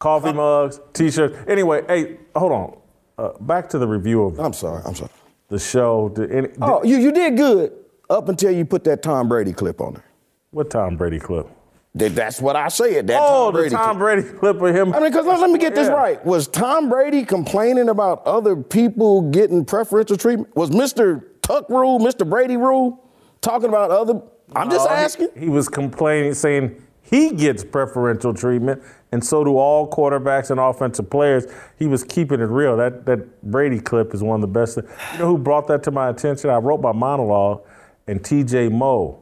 [0.00, 1.36] coffee mugs, t-shirts.
[1.46, 2.76] Anyway, hey, hold on.
[3.18, 4.38] Uh, back to the review of.
[4.40, 4.82] I'm sorry.
[4.84, 5.10] I'm sorry.
[5.48, 6.08] The show.
[6.08, 7.72] Did any, Oh, you, you did good
[8.10, 10.04] up until you put that Tom Brady clip on there.
[10.50, 11.46] What Tom Brady clip?
[11.94, 13.06] That, that's what I said.
[13.08, 13.98] That oh, Tom Brady the Tom clip.
[13.98, 14.94] Brady clip of him.
[14.94, 15.94] I mean, because let, let me get this Yeah.
[15.94, 16.24] right.
[16.24, 20.54] Was Tom Brady complaining about other people getting preferential treatment?
[20.56, 21.24] Was Mr.
[21.42, 22.28] Tuck Rule, Mr.
[22.28, 23.02] Brady Rule,
[23.42, 24.22] talking about other?
[24.56, 25.28] I'm just No, he- asking.
[25.36, 31.10] He, was complaining, saying he gets preferential treatment, and so do all quarterbacks and offensive
[31.10, 31.44] players.
[31.78, 32.74] He was keeping it real.
[32.76, 34.78] That that Brady clip is one of the best.
[34.78, 36.48] You know who brought that to my attention?
[36.48, 37.62] I wrote my monologue,
[38.06, 38.68] and T.J.
[38.70, 39.21] Moe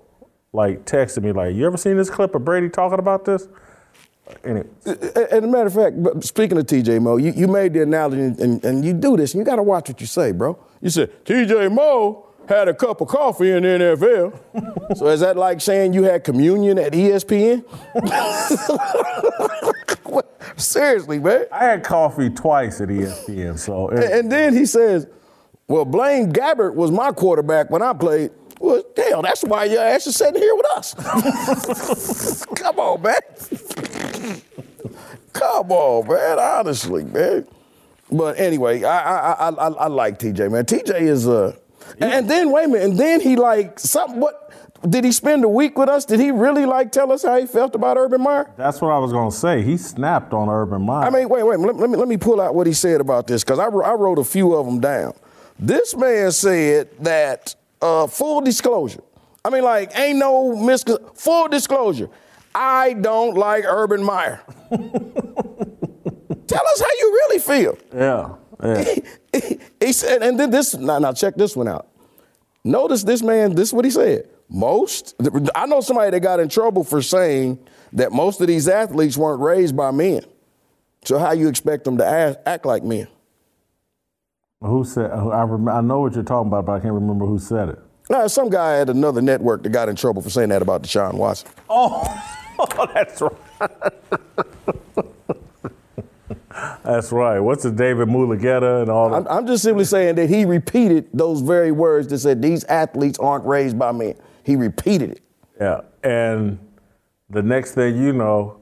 [0.53, 3.49] like texted me like, "You ever seen this clip of Brady talking about this?"
[4.45, 8.23] Anyway, As a matter of fact, speaking of TJ Moe, you, you made the analogy,
[8.23, 10.59] and, and, and you do this, and you got to watch what you say, bro.
[10.81, 14.97] You said TJ Moe had a cup of coffee in the NFL.
[14.97, 17.65] so is that like saying you had communion at ESPN?
[20.61, 21.47] Seriously, man.
[21.53, 25.07] I had coffee twice at ESPN, so And, and then he says,
[25.69, 30.07] "Well, Blaine Gabbert was my quarterback when I played." Well, hell, that's why your ass
[30.07, 32.45] is sitting here with us.
[32.57, 34.43] Come on, man.
[35.32, 36.39] Come on, man.
[36.39, 37.47] Honestly, man.
[38.12, 40.66] But anyway, I I I, I, I like TJ, man.
[40.66, 41.57] TJ is uh,
[42.01, 44.20] and then wait a minute, and then he like something.
[44.20, 44.53] What
[44.87, 46.05] did he spend a week with us?
[46.05, 48.53] Did he really like tell us how he felt about Urban Meyer?
[48.59, 49.62] that's what I was gonna say.
[49.62, 51.07] He snapped on Urban Meyer.
[51.07, 51.59] I mean, wait, wait.
[51.59, 53.95] Let, let me let me pull out what he said about this because I, I
[53.95, 55.15] wrote a few of them down.
[55.59, 59.02] This man said that uh, full disclosure.
[59.44, 60.85] I mean, like, ain't no mis
[61.15, 62.09] full disclosure.
[62.55, 64.40] I don't like Urban Meyer.
[64.70, 67.78] Tell us how you really feel.
[67.94, 68.94] yeah, yeah.
[69.78, 70.74] He said, and then this.
[70.74, 71.89] Now, now check this one out.
[72.65, 73.55] Notice this man.
[73.55, 74.28] This is what he said.
[74.48, 75.15] Most.
[75.55, 77.59] I know somebody that got in trouble for saying
[77.93, 80.23] that most of these athletes weren't raised by men.
[81.05, 83.09] So how you expect them to act, act like men?
[84.62, 85.11] Who said?
[85.11, 87.78] I rem- I know what you're talking about, but I can't remember who said it.
[88.11, 91.15] Now, some guy at another network that got in trouble for saying that about Deshaun
[91.15, 91.49] Watson.
[91.69, 92.03] Oh,
[92.95, 93.32] that's right.
[96.85, 97.39] that's right.
[97.39, 99.16] What's the David Mulugheta and all that?
[99.16, 103.19] I'm, I'm just simply saying that he repeated those very words that said these athletes
[103.19, 104.15] aren't raised by men.
[104.45, 105.23] He repeated it.
[105.59, 106.59] Yeah, and
[107.31, 108.61] the next thing you know,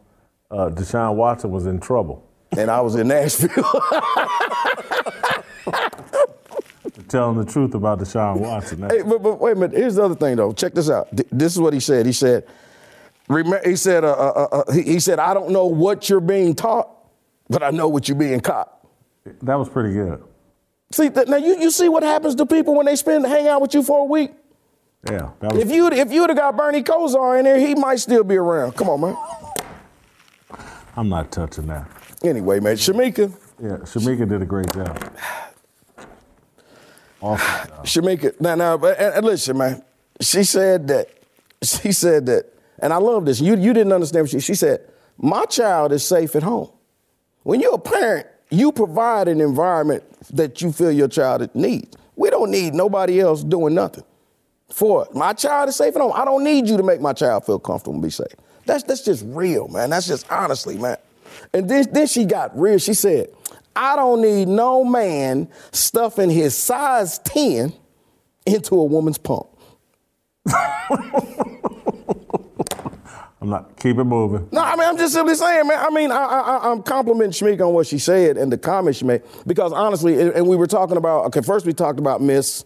[0.50, 2.24] uh, Deshaun Watson was in trouble.
[2.56, 3.64] And I was in Nashville.
[7.08, 8.82] Telling the truth about Deshaun Watson.
[8.88, 9.76] Hey, but, but wait a minute.
[9.76, 10.52] Here's the other thing, though.
[10.52, 11.08] Check this out.
[11.16, 12.06] Th- This is what he said.
[12.06, 12.46] He said,
[13.28, 16.54] remember, he said, uh, uh, uh, he, he said, I don't know what you're being
[16.54, 16.88] taught,
[17.48, 18.74] but I know what you're being caught.
[19.42, 20.22] That was pretty good.
[20.90, 23.60] See, th- now you, you see what happens to people when they spend hang out
[23.60, 24.32] with you for a week.
[25.08, 25.62] Yeah, that was.
[25.62, 28.72] If you if you'd have got Bernie Kosar in there, he might still be around.
[28.72, 29.16] Come on, man.
[30.96, 31.86] I'm not touching that.
[32.24, 33.30] Anyway, man, Shemeka.
[33.62, 34.98] Yeah, Shemeka did a great job.
[37.20, 37.70] Awesome.
[37.84, 39.82] Shemeka, now, now, but and, and listen, man.
[40.20, 41.08] She said that.
[41.60, 43.40] She said that, and I love this.
[43.40, 44.22] You you didn't understand.
[44.22, 44.80] What she, she said,
[45.16, 46.70] "My child is safe at home."
[47.42, 50.04] When you're a parent, you provide an environment
[50.36, 51.96] that you feel your child needs.
[52.14, 54.04] We don't need nobody else doing nothing
[54.68, 55.14] for it.
[55.16, 56.12] My child is safe at home.
[56.14, 58.28] I don't need you to make my child feel comfortable and be safe.
[58.66, 59.90] That's that's just real, man.
[59.90, 60.98] That's just honestly, man.
[61.52, 62.78] And then, then she got real.
[62.78, 63.28] She said,
[63.76, 67.72] I don't need no man stuffing his size 10
[68.46, 69.46] into a woman's pump.
[73.40, 73.76] I'm not.
[73.76, 74.48] Keep it moving.
[74.50, 75.78] No, I mean, I'm just simply saying, man.
[75.78, 79.04] I mean, I, I, I'm complimenting Shmeek on what she said and the comments she
[79.04, 81.26] made because honestly, and, and we were talking about.
[81.26, 82.64] Okay, first we talked about Miss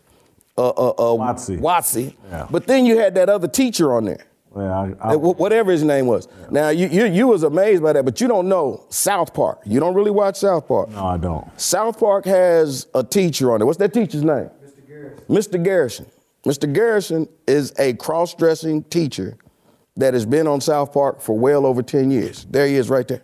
[0.56, 2.46] uh, uh, uh, Watsy, Watsy, Yeah.
[2.50, 4.24] but then you had that other teacher on there.
[4.56, 6.28] Yeah, I, wh- Whatever his name was.
[6.50, 9.60] Now you, you you was amazed by that, but you don't know South Park.
[9.64, 10.90] You don't really watch South Park.
[10.90, 11.48] No, I don't.
[11.60, 13.64] South Park has a teacher on it.
[13.64, 14.50] What's that teacher's name?
[14.60, 14.86] Mr.
[14.86, 15.26] Garrison.
[15.28, 15.62] Mr.
[15.62, 16.06] Garrison.
[16.44, 16.72] Mr.
[16.72, 19.36] Garrison is a cross-dressing teacher
[19.96, 22.44] that has been on South Park for well over 10 years.
[22.50, 23.22] There he is right there.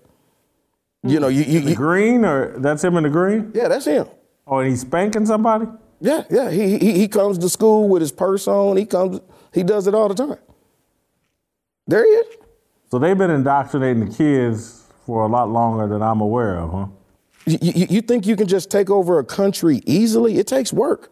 [1.02, 3.50] You know, you, you, the you green or that's him in the green?
[3.54, 4.06] yeah, that's him.
[4.46, 5.66] Oh, and he's spanking somebody?
[6.00, 6.50] Yeah, yeah.
[6.50, 8.76] He, he he comes to school with his purse on.
[8.76, 9.20] He comes.
[9.52, 10.38] He does it all the time.
[11.88, 12.36] There he is.
[12.90, 16.86] So they've been indoctrinating the kids for a lot longer than I'm aware of, huh?
[17.46, 20.38] You, you, you think you can just take over a country easily?
[20.38, 21.10] It takes work.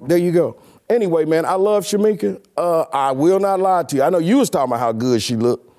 [0.00, 0.60] There you go.
[0.88, 2.42] Anyway, man, I love Shemeka.
[2.56, 4.02] Uh, I will not lie to you.
[4.02, 5.70] I know you was talking about how good she looked,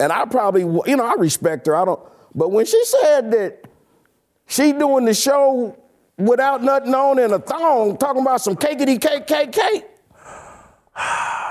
[0.00, 1.76] and I probably, you know, I respect her.
[1.76, 2.00] I don't,
[2.34, 3.64] but when she said that
[4.46, 5.78] she doing the show
[6.16, 9.84] without nothing on and a thong, talking about some cakety cake, cake, cake.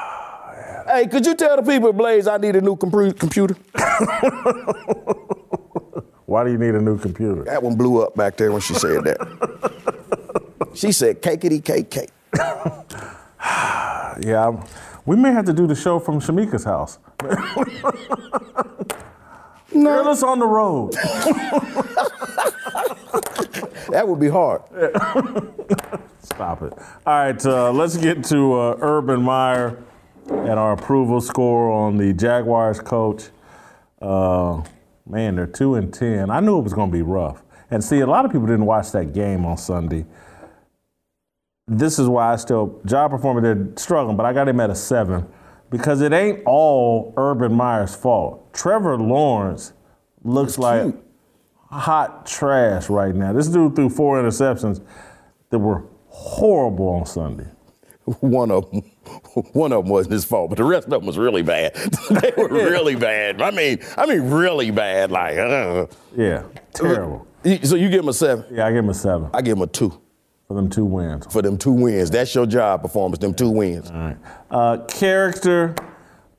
[0.87, 3.55] hey, could you tell the people at Blaze I need a new compru- computer?
[6.25, 7.43] Why do you need a new computer?
[7.43, 9.17] That one blew up back there when she said that.
[10.73, 12.09] she said cakety cake cake.
[14.19, 14.63] Yeah, I'm-
[15.05, 16.97] we may have to do the show from Shemeka's house.
[19.73, 20.01] No.
[20.01, 20.93] Girl, it's on the road.
[23.91, 24.61] That would be hard.
[26.23, 26.73] Stop it.
[27.05, 29.77] All right, uh, let's get to uh, Urban Meyer
[30.29, 33.29] and our approval score on the Jaguars coach.
[34.01, 34.63] Uh,
[35.07, 36.29] man, they're two and ten.
[36.29, 37.43] I knew it was going to be rough.
[37.69, 40.05] And see, a lot of people didn't watch that game on Sunday.
[41.67, 44.75] This is why I still job performer they're struggling, but I got him at a
[44.75, 45.27] seven
[45.69, 48.53] because it ain't all Urban Meyer's fault.
[48.53, 49.73] Trevor Lawrence
[50.23, 50.95] looks like
[51.69, 53.33] hot trash right now.
[53.33, 54.81] This dude threw four interceptions
[55.49, 57.47] that were horrible on Sunday.
[58.21, 58.83] One of them,
[59.53, 61.73] one of them wasn't his fault, but the rest of them was really bad.
[62.09, 63.41] they were really bad.
[63.41, 65.11] I mean, I mean, really bad.
[65.11, 66.43] Like, uh, Yeah,
[66.73, 67.27] terrible.
[67.63, 68.45] so you give him a seven?
[68.51, 69.99] Yeah, I give him a seven I give him a two
[70.47, 71.25] for them two wins.
[71.31, 72.09] for them two wins.
[72.09, 73.19] That's your job performance.
[73.19, 73.89] Them two wins.
[73.91, 74.17] All right.
[74.49, 75.75] Uh, character,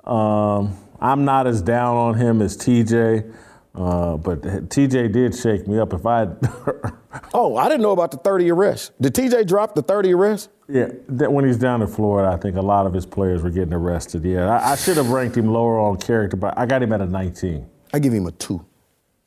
[0.05, 3.33] um, I'm not as down on him as TJ,
[3.79, 5.93] uh, but TJ did shake me up.
[5.93, 6.27] If I
[7.35, 8.91] Oh, I didn't know about the 30 arrests.
[9.01, 10.49] Did TJ drop the 30 arrests?
[10.69, 13.51] yeah, that when he's down in Florida, I think a lot of his players were
[13.51, 14.25] getting arrested.
[14.25, 17.01] Yeah, I, I should have ranked him lower on character, but I got him at
[17.01, 17.67] a 19.
[17.95, 18.65] I give him a two.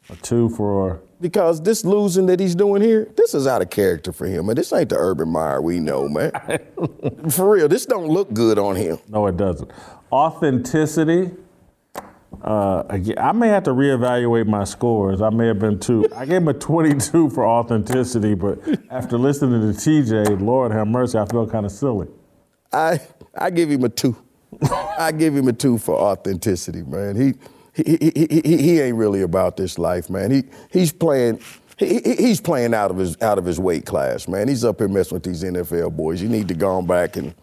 [0.09, 4.11] A two for Because this losing that he's doing here, this is out of character
[4.11, 4.49] for him.
[4.49, 6.31] And this ain't the Urban Meyer we know, man.
[7.29, 8.97] for real, this don't look good on him.
[9.07, 9.71] No, it doesn't.
[10.11, 11.31] Authenticity.
[12.43, 12.83] Uh,
[13.17, 15.21] I may have to reevaluate my scores.
[15.21, 16.07] I may have been too.
[16.15, 18.59] I gave him a 22 for authenticity, but
[18.89, 22.07] after listening to TJ, Lord have mercy, I feel kind of silly.
[22.73, 22.99] I
[23.35, 24.15] I give him a two.
[24.97, 27.15] I give him a two for authenticity, man.
[27.15, 27.33] He
[27.73, 30.31] he, he, he, he, ain't really about this life, man.
[30.31, 31.39] He he's playing
[31.77, 34.47] he, he- he's playing out of his out of his weight class, man.
[34.47, 36.21] He's up here messing with these NFL boys.
[36.21, 37.33] You need to go on back and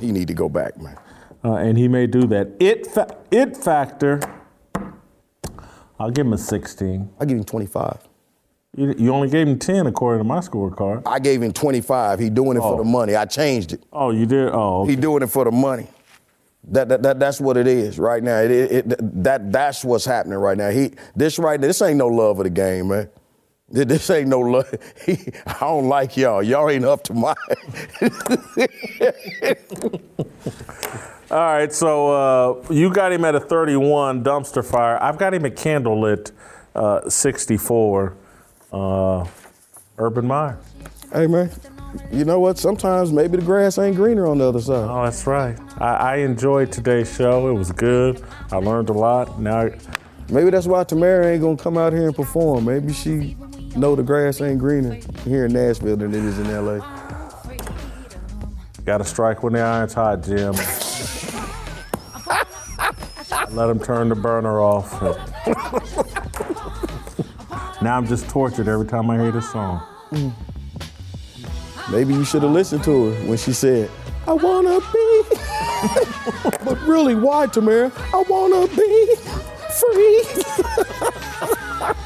[0.00, 0.96] he need to go back, man.
[1.44, 2.48] Uh, and he may do that.
[2.60, 4.20] It fa- it factor.
[5.98, 7.10] I'll give him a 16.
[7.20, 7.98] I give him 25.
[8.76, 11.02] You, you only gave him 10 according to my scorecard.
[11.04, 12.18] I gave him 25.
[12.18, 13.16] He doing it for the money.
[13.16, 13.82] I changed it.
[13.92, 14.50] Oh, you did?
[14.52, 15.88] Oh, He doing it for the money.
[16.68, 18.38] That, that, that that's what it is right now.
[18.38, 20.70] It, it, it- that that's what's happening right now.
[20.70, 21.66] He this right now.
[21.66, 23.08] This ain't no love of the game, man.
[23.68, 24.72] This ain't no love.
[25.08, 26.42] I don't like y'all.
[26.42, 27.34] Y'all ain't up to my.
[31.32, 35.02] All right, so uh, you got him at a 31 dumpster fire.
[35.02, 36.30] I've got him at candlelit
[36.74, 38.14] uh, 64.
[38.70, 39.26] Uh,
[39.98, 40.58] Urban Meyer.
[41.12, 41.50] hey man,
[42.10, 42.58] you know what?
[42.58, 44.88] Sometimes maybe the grass ain't greener on the other side.
[44.90, 45.58] Oh, that's right.
[45.78, 47.48] I, I enjoyed today's show.
[47.48, 48.22] It was good.
[48.50, 49.40] I learned a lot.
[49.40, 49.70] Now,
[50.32, 52.64] Maybe that's why Tamara ain't gonna come out here and perform.
[52.64, 53.36] Maybe she
[53.76, 56.78] know the grass ain't greener here in Nashville than it is in LA.
[58.86, 60.54] got to strike when the iron's hot, Jim.
[63.52, 64.90] Let him turn the burner off.
[67.82, 69.82] now I'm just tortured every time I hear this song.
[71.90, 73.90] Maybe you should have listened to her when she said,
[74.26, 75.22] I wanna be.
[76.64, 77.92] but really, why, Tamara?
[78.14, 79.16] I wanna be
[79.80, 80.24] free.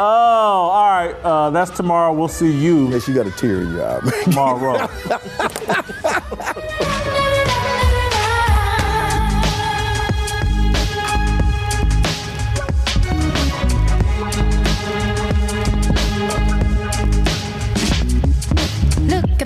[0.00, 1.12] Oh, all right.
[1.24, 2.12] Uh, that's tomorrow.
[2.12, 2.88] We'll see you.
[2.88, 4.22] Yes, you got a tear in your eye.
[4.22, 4.86] Tomorrow.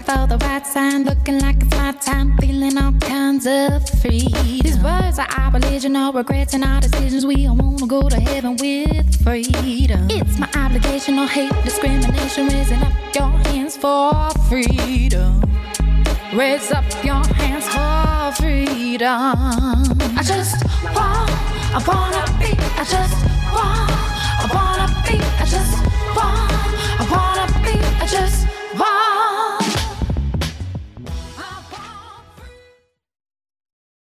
[0.02, 4.28] looking for the right sign, looking like it's my time, feeling all kinds of free.
[4.42, 7.26] These words are our religion, all regrets and our decisions.
[7.26, 10.08] We all wanna go to heaven with freedom.
[10.10, 12.48] It's my obligation, no hate, discrimination.
[12.48, 15.42] Raising up your hands for freedom.
[16.34, 19.36] Raise up your hands for freedom.
[20.18, 20.64] I just
[20.96, 21.30] want,
[21.76, 23.16] I wanna be, I just
[23.54, 23.90] want,
[24.42, 25.74] I wanna be, I just
[26.16, 26.52] want,
[27.00, 28.46] I wanna be, I just
[28.78, 29.31] want.